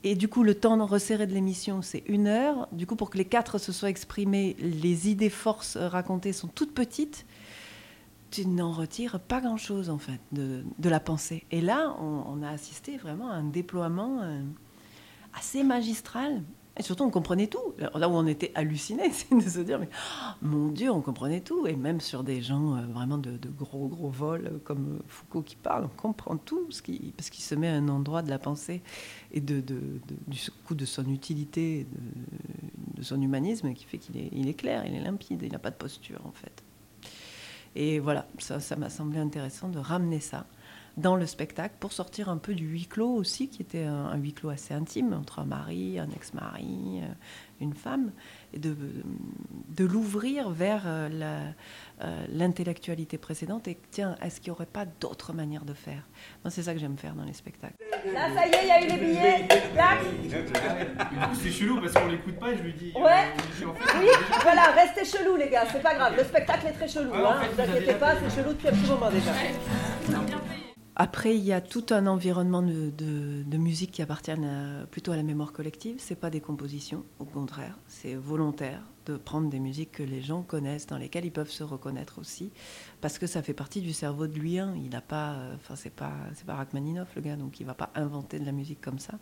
Et 0.04 0.14
du 0.14 0.28
coup, 0.28 0.42
le 0.42 0.54
temps 0.54 0.76
de 0.76 0.82
resserrer 0.82 1.26
de 1.26 1.32
l'émission, 1.32 1.82
c'est 1.82 2.04
une 2.06 2.26
heure. 2.26 2.68
Du 2.72 2.86
coup, 2.86 2.96
pour 2.96 3.10
que 3.10 3.18
les 3.18 3.24
quatre 3.24 3.58
se 3.58 3.72
soient 3.72 3.88
exprimés, 3.88 4.56
les 4.60 5.08
idées 5.08 5.30
forces 5.30 5.76
racontées 5.76 6.32
sont 6.32 6.48
toutes 6.48 6.74
petites. 6.74 7.25
Tu 8.30 8.46
n'en 8.46 8.72
retires 8.72 9.20
pas 9.20 9.40
grand-chose, 9.40 9.90
en 9.90 9.98
fait, 9.98 10.20
de, 10.32 10.64
la 10.82 11.00
pensée. 11.00 11.44
Et 11.50 11.60
là, 11.60 11.96
on, 12.00 12.42
a 12.42 12.50
assisté 12.50 12.96
vraiment 12.96 13.30
à 13.30 13.34
un 13.34 13.44
déploiement 13.44 14.20
euh, 14.22 14.42
assez 15.34 15.62
magistral 15.62 16.42
et 16.78 16.82
surtout, 16.82 17.04
on 17.04 17.10
comprenait 17.10 17.46
tout. 17.46 17.74
Là 17.78 18.08
où 18.08 18.12
on 18.12 18.26
était 18.26 18.52
hallucinés, 18.54 19.10
c'est 19.12 19.34
de 19.34 19.40
se 19.40 19.60
dire, 19.60 19.78
mais 19.78 19.88
oh, 19.92 20.32
mon 20.42 20.68
Dieu, 20.68 20.90
on 20.90 21.00
comprenait 21.00 21.40
tout. 21.40 21.66
Et 21.66 21.74
même 21.74 22.00
sur 22.00 22.22
des 22.22 22.42
gens 22.42 22.76
euh, 22.76 22.82
vraiment 22.86 23.18
de, 23.18 23.38
gros, 23.48 23.88
gros 23.88 24.10
vols, 24.10 24.46
euh, 24.46 24.58
comme 24.62 25.00
Foucault 25.06 25.42
qui 25.42 25.56
parle, 25.56 25.84
on 25.84 25.96
comprend 25.96 26.36
tout, 26.36 26.64
parce 26.66 26.82
qu'il 26.82 27.44
se 27.44 27.54
met 27.54 27.68
à 27.68 27.74
un 27.74 27.88
endroit 27.88 28.22
de 28.22 28.28
la 28.28 28.38
pensée 28.38 28.82
et 29.32 29.40
du 29.40 29.62
coup 30.66 30.74
de 30.74 30.84
son 30.84 31.08
utilité, 31.08 31.86
de, 32.94 33.02
son 33.02 33.20
humanisme, 33.20 33.72
qui 33.72 33.84
fait 33.84 33.98
qu'il 33.98 34.18
est, 34.18 34.28
il 34.32 34.48
est 34.48 34.54
clair, 34.54 34.84
il 34.86 34.94
est 34.94 35.00
limpide, 35.00 35.42
il 35.42 35.52
n'a 35.52 35.58
pas 35.58 35.70
de 35.70 35.76
posture, 35.76 36.20
en 36.24 36.32
fait. 36.32 36.62
Et 37.78 37.98
voilà, 37.98 38.26
ça 38.38 38.76
m'a 38.76 38.88
semblé 38.88 39.18
intéressant 39.18 39.68
de 39.68 39.78
ramener 39.78 40.18
ça 40.18 40.46
dans 40.96 41.16
le 41.16 41.26
spectacle 41.26 41.74
pour 41.78 41.92
sortir 41.92 42.28
un 42.28 42.38
peu 42.38 42.54
du 42.54 42.66
huis 42.66 42.86
clos 42.86 43.14
aussi, 43.14 43.48
qui 43.48 43.60
était 43.62 43.84
un, 43.84 44.06
un 44.06 44.16
huis 44.16 44.32
clos 44.32 44.48
assez 44.48 44.72
intime 44.72 45.12
entre 45.12 45.40
un 45.40 45.44
mari, 45.44 45.98
un 45.98 46.08
ex-mari, 46.10 47.00
euh, 47.02 47.06
une 47.60 47.74
femme, 47.74 48.12
et 48.54 48.58
de, 48.58 48.74
de 48.74 49.84
l'ouvrir 49.84 50.50
vers 50.50 50.82
euh, 50.86 51.50
l'intellectualité 52.30 53.18
précédente. 53.18 53.68
Et 53.68 53.78
tiens, 53.90 54.16
est-ce 54.22 54.40
qu'il 54.40 54.50
n'y 54.50 54.56
aurait 54.56 54.66
pas 54.66 54.86
d'autres 54.86 55.32
manières 55.34 55.64
de 55.64 55.74
faire? 55.74 56.02
Moi, 56.44 56.50
c'est 56.50 56.62
ça 56.62 56.72
que 56.72 56.80
j'aime 56.80 56.96
faire 56.96 57.14
dans 57.14 57.24
les 57.24 57.34
spectacles. 57.34 57.76
Là, 58.14 58.28
ça 58.34 58.46
y 58.46 58.50
est, 58.50 58.62
il 58.62 58.68
y 58.68 58.70
a 58.70 58.84
eu 58.84 58.88
les 58.88 59.06
billets. 59.06 59.48
C'est 61.34 61.50
chelou 61.50 61.80
parce 61.80 61.92
qu'on 61.92 62.08
l'écoute 62.08 62.38
pas 62.38 62.52
et 62.52 62.56
je 62.56 62.62
lui 62.62 62.72
dis. 62.72 62.92
Ouais. 62.94 63.32
Oui, 63.98 64.08
voilà, 64.42 64.70
restez 64.72 65.04
chelou, 65.04 65.36
les 65.36 65.50
gars, 65.50 65.64
c'est 65.70 65.82
pas 65.82 65.94
grave. 65.94 66.14
Le 66.16 66.24
spectacle 66.24 66.66
est 66.68 66.72
très 66.72 66.88
chelou. 66.88 67.10
Ah, 67.12 67.18
hein. 67.18 67.36
en 67.36 67.40
fait, 67.42 67.52
vous 67.52 67.70
inquiétez 67.70 67.94
pas, 67.94 68.14
c'est 68.16 68.40
chelou 68.40 68.52
depuis 68.54 68.68
un 68.68 68.72
petit 68.72 68.90
moment 68.90 69.10
déjà. 69.10 69.32
Après, 70.98 71.36
il 71.36 71.44
y 71.44 71.52
a 71.52 71.60
tout 71.60 71.84
un 71.90 72.06
environnement 72.06 72.62
de, 72.62 73.56
musique 73.58 73.90
qui 73.90 74.00
appartient 74.00 74.32
plutôt 74.90 75.12
à 75.12 75.16
la 75.16 75.22
mémoire 75.22 75.52
collective. 75.52 75.96
C'est 75.98 76.16
pas 76.16 76.30
des 76.30 76.40
compositions, 76.40 77.04
au 77.18 77.26
contraire, 77.26 77.78
c'est 77.86 78.14
volontaire 78.14 78.80
de 79.04 79.18
prendre 79.18 79.50
des 79.50 79.60
musiques 79.60 79.92
que 79.92 80.02
les 80.02 80.22
gens 80.22 80.40
connaissent, 80.40 80.86
dans 80.86 80.96
lesquelles 80.96 81.26
ils 81.26 81.32
peuvent 81.32 81.50
se 81.50 81.62
reconnaître 81.62 82.18
aussi, 82.18 82.50
parce 83.02 83.18
que 83.18 83.26
ça 83.26 83.42
fait 83.42 83.52
partie 83.52 83.82
du 83.82 83.92
cerveau 83.92 84.26
de 84.26 84.38
lui. 84.38 84.54
Il 84.54 84.88
n'a 84.88 85.02
pas, 85.02 85.36
enfin 85.54 85.76
c'est 85.76 85.94
pas, 85.94 86.14
c'est 86.34 86.46
pas 86.46 86.54
Rachmaninoff 86.54 87.14
le 87.14 87.20
gars, 87.20 87.36
donc 87.36 87.60
il 87.60 87.66
va 87.66 87.74
pas 87.74 87.90
inventer 87.94 88.38
de 88.38 88.46
la 88.46 88.52
musique 88.52 88.80
comme 88.80 88.98
ça. 88.98 89.18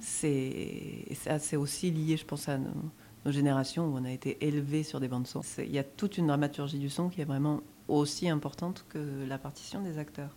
C'est, 0.00 1.56
aussi 1.56 1.90
lié, 1.90 2.16
je 2.16 2.24
pense, 2.24 2.48
à 2.48 2.56
nos, 2.56 2.90
générations 3.26 3.84
où 3.84 3.98
on 3.98 4.04
a 4.04 4.10
été 4.10 4.44
élevé 4.44 4.82
sur 4.82 4.98
des 4.98 5.08
bandes 5.08 5.26
son. 5.26 5.42
Il 5.58 5.70
y 5.70 5.78
a 5.78 5.84
toute 5.84 6.16
une 6.16 6.28
dramaturgie 6.28 6.78
du 6.78 6.88
son 6.88 7.10
qui 7.10 7.20
est 7.20 7.26
vraiment 7.26 7.60
aussi 7.86 8.30
importante 8.30 8.86
que 8.88 9.26
la 9.28 9.36
partition 9.36 9.82
des 9.82 9.98
acteurs. 9.98 10.34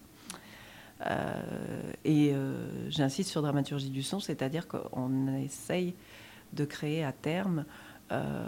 Euh, 1.02 1.92
et 2.04 2.32
euh, 2.34 2.90
j'insiste 2.90 3.30
sur 3.30 3.42
dramaturgie 3.42 3.90
du 3.90 4.04
son, 4.04 4.20
c'est-à-dire 4.20 4.68
qu'on 4.68 5.36
essaye 5.36 5.94
de 6.54 6.66
créer 6.66 7.04
à 7.04 7.12
terme 7.12 7.66
euh, 8.12 8.48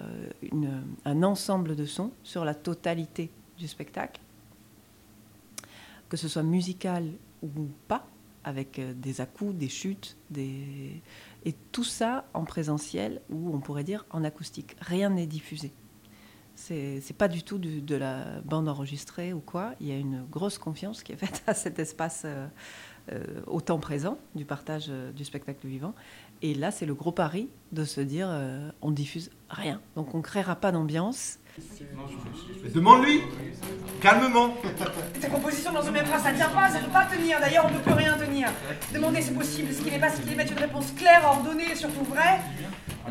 un 1.04 1.24
ensemble 1.24 1.76
de 1.76 1.86
sons 1.86 2.12
sur 2.24 2.46
la 2.46 2.56
totalité 2.56 3.30
du 3.58 3.68
spectacle, 3.68 4.22
que 6.10 6.16
ce 6.16 6.28
soit 6.28 6.44
musical 6.44 7.12
ou 7.44 7.50
pas, 7.88 8.08
avec 8.44 8.80
des 9.00 9.20
à-coups, 9.20 9.56
des 9.56 9.68
chutes, 9.68 10.16
des... 10.30 11.02
et 11.44 11.54
tout 11.74 11.84
ça 11.84 12.26
en 12.34 12.46
présentiel 12.46 13.22
ou 13.30 13.54
on 13.54 13.60
pourrait 13.60 13.84
dire 13.84 14.06
en 14.12 14.24
acoustique. 14.24 14.78
Rien 14.80 15.10
n'est 15.10 15.28
diffusé. 15.28 15.74
C'est 16.58 17.16
pas 17.18 17.28
du 17.28 17.44
tout 17.44 17.60
du, 17.60 17.82
de 17.82 17.96
la 17.96 18.42
bande 18.44 18.68
enregistrée 18.68 19.32
ou 19.32 19.40
quoi. 19.40 19.74
Il 19.80 19.88
y 19.88 19.92
a 19.92 19.98
une 19.98 20.26
grosse 20.30 20.58
confiance 20.58 21.04
qui 21.04 21.14
est 21.14 21.18
faite 21.18 21.44
à 21.48 21.54
cet 21.54 21.78
espace 21.80 22.24
euh, 22.26 22.48
euh, 23.14 23.24
au 23.46 23.62
temps 23.62 23.80
présent 23.80 24.18
du 24.36 24.44
partage 24.44 24.88
euh, 24.90 25.14
du 25.14 25.24
spectacle 25.24 25.66
vivant. 25.66 25.94
Et 26.42 26.54
là, 26.54 26.72
c'est 26.72 26.86
le 26.86 26.94
gros 26.94 27.14
pari 27.14 27.48
de 27.72 27.86
se 27.86 28.02
dire 28.02 28.28
euh, 28.30 28.70
on 28.82 28.92
diffuse 28.92 29.30
rien. 29.50 29.80
Donc 29.96 30.14
on 30.14 30.22
créera 30.22 30.58
pas 30.58 30.74
d'ambiance. 30.74 31.40
Demande-lui 32.76 33.22
Calmement 34.02 34.54
Ta 35.22 35.30
composition 35.30 35.72
dans 35.72 35.82
une 35.84 35.94
même 35.94 36.06
phrase, 36.06 36.24
ça 36.24 36.32
ne 36.34 36.38
tient 36.38 36.50
pas, 36.50 36.70
ça 36.70 36.82
ne 36.82 36.86
peut 36.86 36.92
pas 36.92 37.06
tenir. 37.06 37.40
D'ailleurs, 37.40 37.66
on 37.66 37.72
ne 37.72 37.78
peut 37.78 37.84
plus 37.84 37.94
rien 37.94 38.18
tenir. 38.18 38.50
Demander, 38.94 39.22
c'est 39.22 39.34
possible. 39.34 39.74
Ce 39.74 39.82
qui 39.82 39.90
n'est 39.90 40.00
pas, 40.00 40.10
c'est 40.10 40.24
qu'il 40.24 40.36
mettre 40.36 40.52
une 40.52 40.60
réponse 40.60 40.92
claire, 40.92 41.24
ordonnée, 41.26 41.76
surtout 41.76 42.04
vraie. 42.04 42.42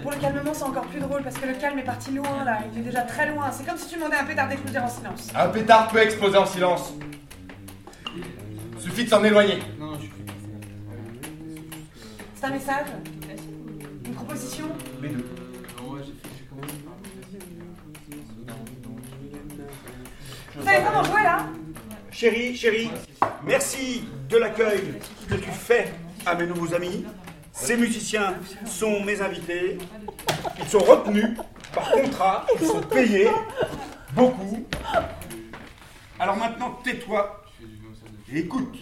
Pour 0.02 0.10
le 0.10 0.16
calmement, 0.18 0.52
c'est 0.54 0.62
encore 0.62 0.86
plus 0.86 1.00
drôle 1.00 1.22
parce 1.22 1.36
que 1.36 1.46
le 1.46 1.54
calme 1.54 1.78
est 1.78 1.84
parti 1.84 2.10
loin 2.12 2.44
là, 2.44 2.58
il 2.72 2.78
est 2.80 2.82
déjà 2.82 3.02
très 3.02 3.28
loin. 3.30 3.50
C'est 3.50 3.66
comme 3.66 3.78
si 3.78 3.88
tu 3.88 3.96
demandais 3.96 4.16
à 4.16 4.22
un 4.22 4.24
pétard 4.24 4.48
d'exploser 4.48 4.78
en 4.78 4.88
silence. 4.88 5.28
Un 5.34 5.48
pétard 5.48 5.88
peut 5.88 5.98
exploser 5.98 6.36
en 6.36 6.46
silence. 6.46 6.92
Suffit 8.78 9.04
de 9.04 9.10
s'en 9.10 9.24
éloigner. 9.24 9.58
C'est 12.34 12.46
un 12.46 12.50
message 12.50 12.86
Une 14.04 14.14
proposition 14.14 14.66
Les 15.02 15.08
deux. 15.08 15.24
Vous 20.54 20.64
savez 20.64 20.84
comment 20.86 21.04
jouer 21.04 21.22
là 21.22 21.46
Chérie, 22.10 22.56
chérie, 22.56 22.90
merci 23.44 24.04
de 24.30 24.38
l'accueil 24.38 24.94
que 25.28 25.34
tu 25.34 25.50
fais 25.50 25.92
à 26.24 26.34
mes 26.34 26.46
nouveaux 26.46 26.72
amis. 26.74 27.04
Ces 27.56 27.76
musiciens 27.76 28.34
sont 28.66 29.02
mes 29.02 29.20
invités. 29.22 29.78
Ils 30.58 30.68
sont 30.68 30.78
retenus 30.78 31.36
par 31.74 31.90
contrat, 31.90 32.46
ils 32.60 32.66
sont 32.66 32.82
payés 32.82 33.30
beaucoup. 34.14 34.64
Alors 36.18 36.36
maintenant, 36.36 36.78
tais-toi 36.84 37.44
et 38.30 38.40
écoute. 38.40 38.78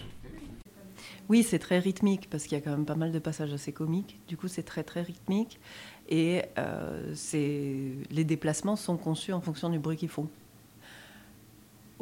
Oui, 1.29 1.41
c'est 1.41 1.57
très 1.57 1.79
rythmique 1.79 2.29
parce 2.29 2.43
qu'il 2.43 2.57
y 2.57 2.61
a 2.61 2.63
quand 2.63 2.71
même 2.71 2.85
pas 2.85 2.95
mal 2.95 3.11
de 3.11 3.19
passages 3.19 3.53
assez 3.53 3.71
comiques. 3.71 4.19
Du 4.27 4.37
coup, 4.37 4.47
c'est 4.47 4.63
très 4.63 4.83
très 4.83 5.01
rythmique 5.01 5.59
et 6.09 6.43
euh, 6.57 7.13
les 8.11 8.23
déplacements 8.23 8.75
sont 8.75 8.97
conçus 8.97 9.33
en 9.33 9.41
fonction 9.41 9.69
du 9.69 9.79
bruit 9.79 9.97
qu'ils 9.97 10.09
font 10.09 10.29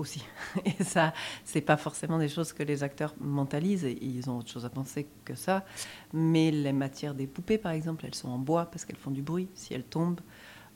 aussi. 0.04 0.24
Et 0.66 0.84
ça, 0.84 1.14
c'est 1.44 1.62
pas 1.62 1.78
forcément 1.78 2.20
des 2.20 2.30
choses 2.30 2.54
que 2.54 2.62
les 2.62 2.84
acteurs 2.84 3.16
mentalisent. 3.20 3.88
Ils 4.02 4.30
ont 4.30 4.38
autre 4.38 4.50
chose 4.50 4.66
à 4.66 4.70
penser 4.70 5.08
que 5.26 5.34
ça. 5.34 5.66
Mais 6.14 6.52
les 6.52 6.74
matières 6.74 7.16
des 7.16 7.26
poupées, 7.26 7.58
par 7.58 7.72
exemple, 7.72 8.06
elles 8.06 8.16
sont 8.16 8.30
en 8.30 8.38
bois 8.38 8.66
parce 8.66 8.86
qu'elles 8.86 8.98
font 8.98 9.12
du 9.12 9.24
bruit. 9.24 9.48
Si 9.56 9.74
elles 9.74 9.86
tombent 9.86 10.22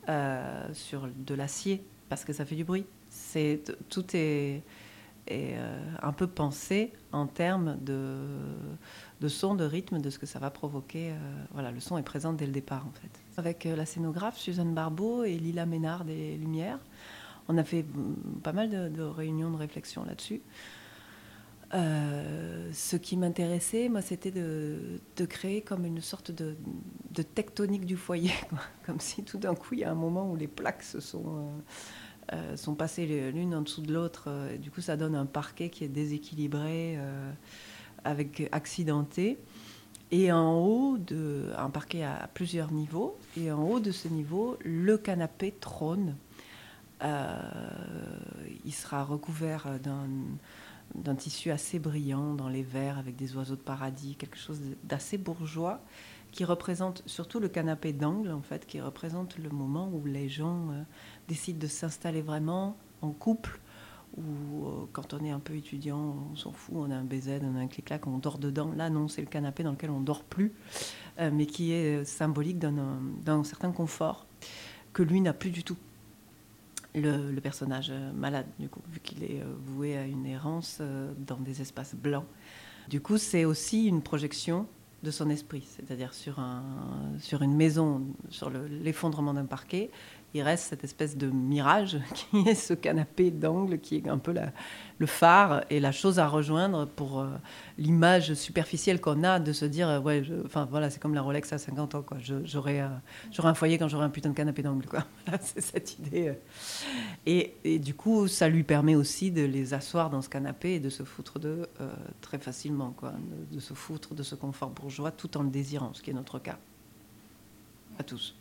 euh, 0.10 0.68
sur 0.74 1.08
de 1.16 1.36
l'acier, 1.36 1.84
parce 2.08 2.24
que 2.24 2.32
ça 2.32 2.46
fait 2.46 2.56
du 2.56 2.64
bruit. 2.64 2.86
C'est 3.10 3.62
tout 3.90 4.06
est, 4.14 4.64
euh, 5.30 5.96
un 6.02 6.14
peu 6.14 6.28
pensé 6.28 6.94
en 7.12 7.28
termes 7.28 7.78
de, 7.82 9.28
son, 9.28 9.56
de 9.56 9.66
rythme, 9.66 10.00
de 10.00 10.10
ce 10.10 10.18
que 10.18 10.26
ça 10.26 10.40
va 10.40 10.50
provoquer. 10.50 11.12
Euh, 11.12 11.16
voilà, 11.52 11.72
le 11.72 11.82
son 11.82 11.98
est 11.98 12.04
présent 12.04 12.32
dès 12.32 12.46
le 12.46 12.54
départ, 12.54 12.86
en 12.88 12.94
fait. 12.94 13.12
Avec 13.38 13.66
la 13.66 13.86
scénographe 13.86 14.38
Suzanne 14.38 14.74
Barbeau 14.74 15.26
et 15.26 15.38
Lila 15.38 15.66
Ménard 15.66 16.06
des 16.06 16.38
Lumières, 16.38 16.80
on 17.48 17.58
a 17.58 17.64
fait 17.64 17.86
pas 18.44 18.54
mal 18.54 18.92
de, 18.92 19.04
réunions 19.04 19.52
de 19.52 19.58
réflexion 19.58 20.04
là-dessus. 20.06 20.42
Euh, 21.74 22.70
ce 22.72 22.96
qui 22.96 23.18
m'intéressait, 23.18 23.90
moi, 23.90 24.02
c'était 24.02 24.32
de, 24.32 25.00
créer 25.28 25.62
comme 25.62 25.86
une 25.86 26.02
sorte 26.02 26.32
de, 26.32 26.56
tectonique 27.36 27.86
du 27.86 27.98
foyer, 27.98 28.34
comme 28.86 29.00
si 29.00 29.24
tout 29.24 29.38
d'un 29.38 29.56
coup, 29.56 29.74
il 29.74 29.80
y 29.80 29.84
a 29.84 29.92
un 29.92 29.96
moment 29.96 30.32
où 30.32 30.36
les 30.36 30.48
plaques 30.48 30.84
se 30.84 31.00
sont, 31.00 31.52
euh, 32.34 32.56
euh, 32.56 32.76
passées 32.76 33.32
l'une 33.32 33.56
en 33.56 33.62
dessous 33.62 33.82
de 33.82 33.94
l'autre. 33.94 34.30
du 34.60 34.72
coup, 34.72 34.82
ça 34.82 34.98
donne 34.98 35.16
un 35.16 35.26
parquet 35.26 35.70
qui 35.70 35.84
est 35.84 35.90
déséquilibré, 35.90 36.98
avec 38.04 38.48
accidenté. 38.52 39.38
Et 40.12 40.32
en 40.32 40.58
haut, 40.58 40.98
un 41.58 41.70
parquet 41.70 42.04
à 42.04 42.30
plusieurs 42.34 42.72
niveaux, 42.72 43.18
et 43.36 43.52
en 43.52 43.64
haut 43.64 43.82
de 43.82 43.92
ce 43.92 44.08
niveau, 44.08 44.58
le 44.64 44.98
canapé 44.98 45.54
trône 45.60 46.16
il 47.02 48.74
sera 48.74 49.04
recouvert 49.04 49.68
d'un 50.96 51.16
tissu 51.16 51.52
assez 51.52 51.80
brillant 51.80 52.34
dans 52.34 52.50
les 52.50 52.64
verres 52.64 52.98
avec 52.98 53.16
des 53.16 53.36
oiseaux 53.36 53.56
de 53.56 53.62
paradis, 53.62 54.16
quelque 54.16 54.38
chose 54.38 54.62
d'assez 54.84 55.18
bourgeois 55.18 55.82
qui 56.32 56.46
représente 56.46 57.04
surtout 57.06 57.40
le 57.40 57.48
canapé 57.48 57.94
d'angle 57.94 58.32
en 58.32 58.42
fait, 58.42 58.66
qui 58.66 58.82
représente 58.82 59.38
le 59.38 59.50
moment 59.50 59.90
où 59.92 60.06
les 60.06 60.30
gens 60.30 60.70
euh, 60.70 60.84
décident 61.28 61.60
de 61.60 61.68
s'installer 61.68 62.22
vraiment 62.22 62.78
en 63.02 63.12
couple 63.12 63.60
ou 64.18 64.22
euh, 64.68 64.86
quand 64.94 65.14
on 65.14 65.24
est 65.24 65.32
un 65.32 65.40
peu 65.40 65.56
étudiant, 65.56 66.16
on 66.32 66.36
s'en 66.36 66.52
fout, 66.52 66.76
on 66.78 66.92
a 66.92 66.96
un 66.96 67.04
BZ, 67.04 67.42
on 67.44 67.56
a 67.56 67.60
un 67.60 67.68
clic-clac, 67.68 68.08
on 68.08 68.18
dort 68.18 68.38
dedans. 68.38 68.72
Là, 68.76 68.90
non, 68.90 69.08
c'est 69.08 69.22
le 69.22 69.28
canapé 69.28 69.64
dans 69.64 69.72
lequel 69.72 69.90
on 69.90 70.00
dort 70.00 70.24
plus, 70.24 70.54
euh, 71.20 71.30
mais 71.34 71.46
qui 71.46 71.72
est 71.72 72.04
symbolique 72.06 72.58
d'un 72.60 73.44
certain 73.44 73.72
confort 73.72 74.26
que 74.94 75.04
lui 75.04 75.22
n'a 75.22 75.34
plus 75.34 75.52
du 75.52 75.64
tout 75.64 75.78
le, 77.02 77.40
personnage 77.42 77.92
malade, 78.16 78.48
du 78.60 78.70
coup, 78.70 78.82
vu 78.90 79.00
qu'il 79.00 79.24
est 79.24 79.44
voué 79.66 79.98
à 79.98 80.06
une 80.06 80.26
errance 80.26 80.82
dans 81.26 81.38
des 81.38 81.62
espaces 81.62 81.96
blancs. 81.96 82.26
Du 82.90 83.02
coup, 83.02 83.18
c'est 83.18 83.46
aussi 83.46 83.86
une 83.86 84.02
projection 84.02 84.68
de 85.04 85.12
son 85.12 85.30
esprit, 85.30 85.64
c'est-à-dire 85.68 86.14
sur, 86.14 86.40
un, 86.40 86.64
sur 87.20 87.42
une 87.42 87.56
maison, 87.56 88.02
sur 88.30 88.50
le- 88.50 88.66
l'effondrement 88.68 89.34
d'un 89.34 89.46
parquet, 89.46 89.92
il 90.34 90.42
reste 90.42 90.66
cette 90.66 90.84
espèce 90.84 91.18
de 91.18 91.28
mirage 91.28 92.00
qui 92.14 92.50
est 92.50 92.56
ce 92.56 92.74
canapé 92.74 93.32
d'angle 93.32 93.80
qui 93.80 93.96
est 93.96 94.08
un 94.08 94.18
peu 94.18 94.34
le 95.00 95.06
phare 95.06 95.64
et 95.70 95.80
la 95.80 95.92
chose 95.92 96.20
à 96.20 96.28
rejoindre 96.28 96.86
pour 96.86 97.20
euh, 97.20 97.30
l'image 97.78 98.34
superficielle 98.34 99.00
qu'on 99.00 99.24
a 99.24 99.40
de 99.40 99.54
se 99.54 99.66
dire 99.66 99.88
euh, 99.88 100.00
ouais 100.00 100.24
enfin 100.46 100.68
voilà 100.70 100.90
c'est 100.90 101.00
comme 101.00 101.14
la 101.14 101.22
Rolex 101.22 101.54
à 101.54 101.58
50 101.58 101.96
ans 101.96 102.02
quoi. 102.02 102.18
J'aurai 102.44 102.82
euh, 102.82 102.88
un 103.38 103.54
foyer 103.54 103.78
quand 103.78 103.88
j'aurai 103.88 104.06
un 104.06 104.10
putain 104.10 104.30
de 104.30 104.36
canapé 104.36 104.62
d'angle 104.64 104.86
quoi. 104.86 105.06
C'est 105.42 105.62
cette 105.62 105.98
idée 105.98 106.34
et, 107.26 107.80
du 107.80 107.94
coup 107.94 108.28
ça 108.28 108.50
lui 108.50 108.64
permet 108.64 108.96
aussi 108.96 109.32
de 109.32 109.44
les 109.44 109.74
asseoir 109.74 110.10
dans 110.10 110.22
ce 110.22 110.30
canapé 110.30 110.76
et 110.76 110.80
de 110.80 110.90
se 110.90 111.04
foutre 111.04 111.40
euh, 111.46 111.66
très 112.22 112.38
facilement 112.38 112.92
quoi. 112.92 113.12
De, 113.12 113.56
de 113.56 113.60
se 113.60 113.74
foutre 113.74 114.14
de 114.14 114.24
ce 114.24 114.36
confort 114.36 114.70
bourgeois 114.70 115.12
tout 115.12 115.38
en 115.38 115.44
le 115.44 115.50
désirant 115.50 115.94
ce 115.94 116.02
qui 116.02 116.10
est 116.10 116.14
notre 116.14 116.40
cas. 116.40 116.58
À 118.00 118.04
tous 118.04 118.36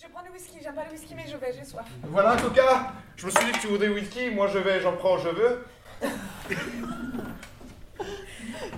Je 0.00 0.06
prends 0.08 0.22
le 0.24 0.30
whisky, 0.30 0.58
j'aime 0.62 0.74
pas 0.74 0.84
le 0.84 0.92
whisky, 0.92 1.14
mais 1.14 1.26
je 1.28 1.36
vais, 1.36 1.52
j'ai 1.52 1.62
soif. 1.64 1.84
Voilà, 2.04 2.34
Coca 2.36 2.94
Je 3.16 3.26
me 3.26 3.30
suis 3.30 3.44
dit 3.44 3.52
que 3.52 3.58
tu 3.58 3.66
voudrais 3.66 3.88
whisky, 3.88 4.30
moi 4.30 4.46
je 4.46 4.58
vais, 4.58 4.80
j'en 4.80 4.96
prends, 4.96 5.18
je 5.18 5.28
veux. 5.28 5.66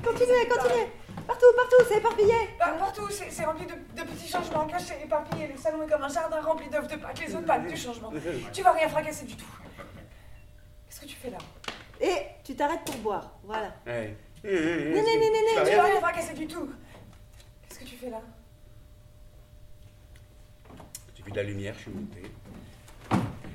Continuez, 0.05 0.49
continuez 0.49 0.89
Partout, 1.25 1.47
partout, 1.55 1.77
c'est 1.89 1.99
éparpillé 1.99 2.35
Bah, 2.59 2.75
partout, 2.77 3.09
c'est 3.09 3.31
c'est 3.31 3.45
rempli 3.45 3.67
de, 3.67 3.73
de 3.73 4.03
petits 4.09 4.27
changements 4.27 4.67
cachés, 4.67 4.95
éparpillés. 5.05 5.47
Le 5.47 5.57
salon 5.57 5.85
est 5.85 5.89
comme 5.89 6.03
un 6.03 6.09
jardin 6.09 6.41
rempli 6.41 6.69
d'œufs 6.69 6.89
de 6.89 6.97
Pâques, 6.97 7.21
les 7.21 7.33
œufs 7.37 7.43
de 7.43 7.47
Pâques 7.47 7.69
du 7.69 7.77
changement. 7.77 8.13
Tu 8.53 8.63
vas 8.63 8.73
rien 8.73 8.89
fracasser 8.89 9.25
du 9.25 9.37
tout. 9.37 9.47
Qu'est-ce 10.89 11.01
que 11.03 11.07
tu 11.07 11.15
fais 11.15 11.31
là? 11.31 11.39
Et 12.01 12.17
tu 12.43 12.57
t'arrêtes 12.57 12.83
pour 12.85 12.97
boire, 12.97 13.31
voilà. 13.45 13.73
Ouais. 13.87 14.17
Né, 14.43 14.51
né, 14.51 15.03
né, 15.03 15.31
né, 15.31 15.71
Tu 15.71 15.77
vas 15.77 15.83
rien 15.85 16.01
fracasser 16.01 16.35
du 16.35 16.49
tout. 16.49 16.69
Qu'est-ce 17.69 17.79
que 17.79 17.85
tu 17.85 17.97
fais 17.97 18.11
là? 18.11 18.21
J'ai 21.23 21.27
vu 21.27 21.33
de 21.33 21.37
la 21.37 21.43
lumière, 21.45 21.75
je 21.75 21.81
suis 21.81 21.91
monté. 21.93 22.23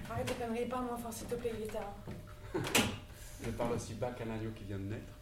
Arrête 0.09 0.25
tes 0.25 0.33
conneries, 0.33 0.67
parle-moi 0.67 0.97
fort 0.97 1.11
s'il 1.11 1.27
te 1.27 1.35
plaît, 1.35 1.51
il 1.57 1.63
est 1.63 1.67
tard. 1.67 1.93
Je 3.43 3.51
parle 3.51 3.73
aussi 3.73 3.93
bas 3.93 4.11
qu'un 4.11 4.29
agneau 4.31 4.51
qui 4.51 4.63
vient 4.63 4.79
de 4.79 4.85
naître. 4.85 5.13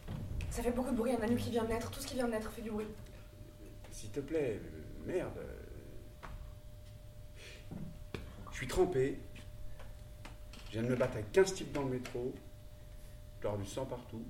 Ça 0.50 0.62
fait 0.62 0.70
beaucoup 0.70 0.90
de 0.90 0.96
bruit, 0.96 1.12
un 1.12 1.20
agneau 1.20 1.36
qui 1.36 1.50
vient 1.50 1.64
de 1.64 1.68
naître, 1.68 1.90
tout 1.90 2.00
ce 2.00 2.06
qui 2.06 2.14
vient 2.14 2.26
de 2.26 2.30
naître 2.30 2.50
fait 2.50 2.62
du 2.62 2.70
bruit. 2.70 2.86
S'il 3.90 4.10
te 4.10 4.20
plaît, 4.20 4.60
merde. 5.04 5.38
Je 8.52 8.56
suis 8.56 8.68
trempé. 8.68 9.18
Je 10.68 10.72
viens 10.72 10.82
de 10.82 10.88
me 10.88 10.96
battre 10.96 11.14
avec 11.14 11.32
15 11.32 11.52
types 11.54 11.72
dans 11.72 11.82
le 11.82 11.90
métro. 11.90 12.32
Je 13.36 13.42
dois 13.42 13.50
avoir 13.52 13.64
du 13.64 13.70
sang 13.70 13.84
partout. 13.84 14.24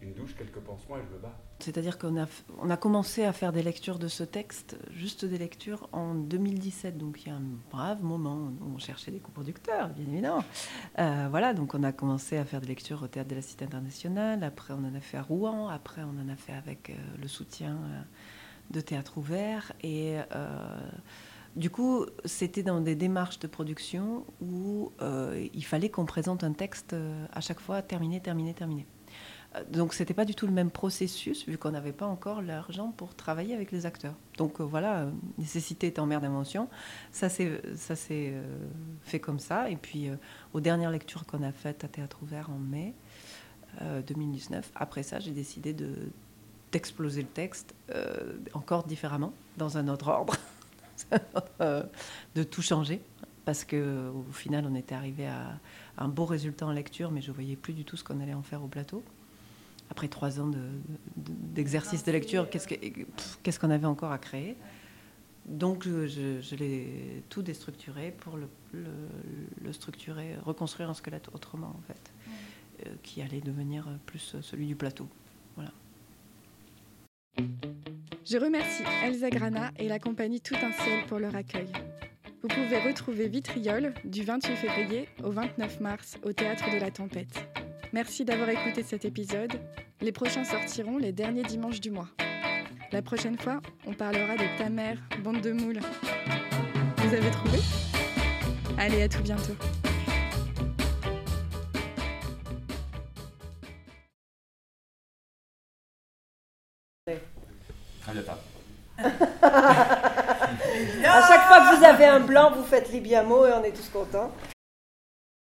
Une 0.00 0.14
douche, 0.14 0.34
quelques 0.36 0.60
pansements 0.60 0.98
et 0.98 1.02
je 1.02 1.14
me 1.14 1.18
bats. 1.18 1.36
C'est-à-dire 1.60 1.98
qu'on 1.98 2.16
a, 2.22 2.26
on 2.60 2.70
a 2.70 2.76
commencé 2.76 3.24
à 3.24 3.32
faire 3.32 3.52
des 3.52 3.62
lectures 3.62 3.98
de 3.98 4.06
ce 4.06 4.22
texte, 4.22 4.76
juste 4.92 5.24
des 5.24 5.38
lectures, 5.38 5.88
en 5.92 6.14
2017. 6.14 6.96
Donc 6.96 7.22
il 7.22 7.28
y 7.28 7.32
a 7.32 7.34
un 7.34 7.42
brave 7.70 8.02
moment 8.02 8.52
où 8.60 8.74
on 8.76 8.78
cherchait 8.78 9.10
des 9.10 9.18
coproducteurs, 9.18 9.88
bien 9.88 10.06
évidemment. 10.06 10.44
Euh, 10.98 11.26
voilà, 11.30 11.54
donc 11.54 11.74
on 11.74 11.82
a 11.82 11.90
commencé 11.90 12.36
à 12.36 12.44
faire 12.44 12.60
des 12.60 12.68
lectures 12.68 13.02
au 13.02 13.08
Théâtre 13.08 13.30
de 13.30 13.34
la 13.34 13.42
Cité 13.42 13.64
internationale. 13.64 14.44
Après, 14.44 14.72
on 14.72 14.84
en 14.84 14.94
a 14.94 15.00
fait 15.00 15.16
à 15.16 15.22
Rouen. 15.22 15.68
Après, 15.68 16.02
on 16.02 16.20
en 16.24 16.28
a 16.32 16.36
fait 16.36 16.52
avec 16.52 16.90
euh, 16.90 16.94
le 17.20 17.26
soutien 17.26 17.72
euh, 17.72 18.00
de 18.70 18.80
Théâtre 18.80 19.18
Ouvert. 19.18 19.72
Et 19.82 20.18
du 21.56 21.70
coup, 21.70 22.06
c'était 22.24 22.62
dans 22.62 22.80
des 22.80 22.94
démarches 22.94 23.40
de 23.40 23.48
production 23.48 24.24
où 24.40 24.92
il 25.00 25.64
fallait 25.64 25.88
qu'on 25.88 26.04
présente 26.04 26.44
un 26.44 26.52
texte 26.52 26.94
à 27.32 27.40
chaque 27.40 27.60
fois 27.60 27.80
terminé, 27.80 28.20
terminé, 28.20 28.52
terminé. 28.52 28.86
Donc 29.70 29.94
c'était 29.94 30.14
pas 30.14 30.26
du 30.26 30.34
tout 30.34 30.46
le 30.46 30.52
même 30.52 30.70
processus 30.70 31.46
vu 31.48 31.56
qu'on 31.56 31.70
n'avait 31.70 31.92
pas 31.92 32.06
encore 32.06 32.42
l'argent 32.42 32.92
pour 32.94 33.14
travailler 33.14 33.54
avec 33.54 33.72
les 33.72 33.86
acteurs. 33.86 34.14
Donc 34.36 34.60
euh, 34.60 34.64
voilà, 34.64 35.00
euh, 35.00 35.10
nécessité 35.38 35.92
en 35.98 36.06
mère 36.06 36.20
d'invention. 36.20 36.68
Ça 37.12 37.30
s'est 37.30 37.60
euh, 37.70 38.42
fait 39.02 39.20
comme 39.20 39.38
ça. 39.38 39.70
Et 39.70 39.76
puis 39.76 40.08
euh, 40.08 40.16
aux 40.52 40.60
dernières 40.60 40.90
lectures 40.90 41.24
qu'on 41.24 41.42
a 41.42 41.50
faites 41.50 41.82
à 41.82 41.88
Théâtre 41.88 42.18
Ouvert 42.22 42.50
en 42.50 42.58
mai 42.58 42.94
euh, 43.80 44.02
2019, 44.02 44.70
après 44.74 45.02
ça 45.02 45.18
j'ai 45.18 45.32
décidé 45.32 45.72
de 45.72 45.94
d'exploser 46.70 47.22
le 47.22 47.28
texte 47.28 47.74
encore 48.52 48.84
différemment, 48.84 49.32
dans 49.56 49.78
un 49.78 49.88
autre 49.88 50.08
ordre, 50.08 50.34
de 52.34 52.42
tout 52.42 52.60
changer. 52.60 53.00
Parce 53.46 53.64
que 53.64 54.10
au 54.10 54.32
final, 54.32 54.66
on 54.70 54.74
était 54.74 54.94
arrivé 54.94 55.26
à 55.26 55.58
un 55.96 56.08
beau 56.08 56.26
résultat 56.26 56.66
en 56.66 56.72
lecture, 56.72 57.10
mais 57.10 57.22
je 57.22 57.32
voyais 57.32 57.56
plus 57.56 57.72
du 57.72 57.86
tout 57.86 57.96
ce 57.96 58.04
qu'on 58.04 58.20
allait 58.20 58.34
en 58.34 58.42
faire 58.42 58.62
au 58.62 58.66
plateau 58.66 59.02
après 59.90 60.08
trois 60.08 60.40
ans 60.40 60.48
de- 60.48 60.56
de- 60.56 61.32
d'exercice 61.54 62.04
de, 62.04 62.12
lecture, 62.12 62.48
qu'est-ce 62.50 62.68
pff, 62.68 63.38
qu'est-ce 63.42 63.58
qu'on 63.58 63.70
avait 63.70 63.86
encore 63.86 64.12
à 64.12 64.18
créer? 64.18 64.56
Donc 65.46 65.84
je, 65.88 66.06
je- 66.06 66.40
je 66.42 66.54
l'ai 66.56 67.22
tout 67.30 67.42
déstructuré 67.42 68.10
pour 68.18 68.36
le, 68.36 68.48
le- 68.72 68.84
le 69.64 69.72
structurer, 69.72 70.36
reconstruire 70.44 70.90
un 70.90 70.94
squelette 70.94 71.28
autrement 71.34 71.74
en 71.78 71.80
fait, 71.86 72.12
euh, 72.86 72.90
qui 73.02 73.22
allait 73.22 73.40
devenir 73.40 73.88
plus 74.06 74.36
celui 74.42 74.66
du 74.66 74.76
plateau. 74.76 75.08
Voilà. 75.56 75.72
Je 78.24 78.36
remercie 78.36 78.82
Elsa 79.02 79.30
Grana 79.30 79.70
et 79.78 79.88
la 79.88 79.98
compagnie 79.98 80.40
Tout 80.42 80.56
un 80.56 80.72
ciel 80.72 81.06
pour 81.06 81.18
leur 81.18 81.34
accueil. 81.34 81.68
Vous 82.42 82.48
pouvez 82.48 82.78
retrouver 82.80 83.26
Vitriol 83.28 83.94
du 84.04 84.22
28 84.22 84.54
février 84.56 85.08
au 85.24 85.30
29 85.30 85.80
mars 85.80 86.18
au 86.22 86.32
Théâtre 86.32 86.70
de 86.72 86.78
la 86.78 86.90
Tempête. 86.90 87.47
Merci 87.92 88.24
d'avoir 88.24 88.50
écouté 88.50 88.82
cet 88.82 89.04
épisode. 89.04 89.52
Les 90.00 90.12
prochains 90.12 90.44
sortiront 90.44 90.98
les 90.98 91.12
derniers 91.12 91.42
dimanches 91.42 91.80
du 91.80 91.90
mois. 91.90 92.08
La 92.92 93.00
prochaine 93.02 93.38
fois, 93.38 93.60
on 93.86 93.94
parlera 93.94 94.34
de 94.36 94.58
ta 94.58 94.68
mère, 94.68 94.98
bande 95.24 95.40
de 95.40 95.52
moules. 95.52 95.80
Vous 96.98 97.14
avez 97.14 97.30
trouvé? 97.30 97.58
Allez, 98.76 99.02
à 99.02 99.08
tout 99.08 99.22
bientôt. 99.22 99.54
À 111.04 111.26
chaque 111.26 111.46
fois 111.46 111.60
que 111.60 111.76
vous 111.76 111.84
avez 111.84 112.04
un 112.04 112.20
blanc, 112.20 112.52
vous 112.54 112.62
faites 112.64 112.90
Libiamo 112.90 113.46
et 113.46 113.52
on 113.52 113.64
est 113.64 113.72
tous 113.72 113.88
contents. 113.88 114.32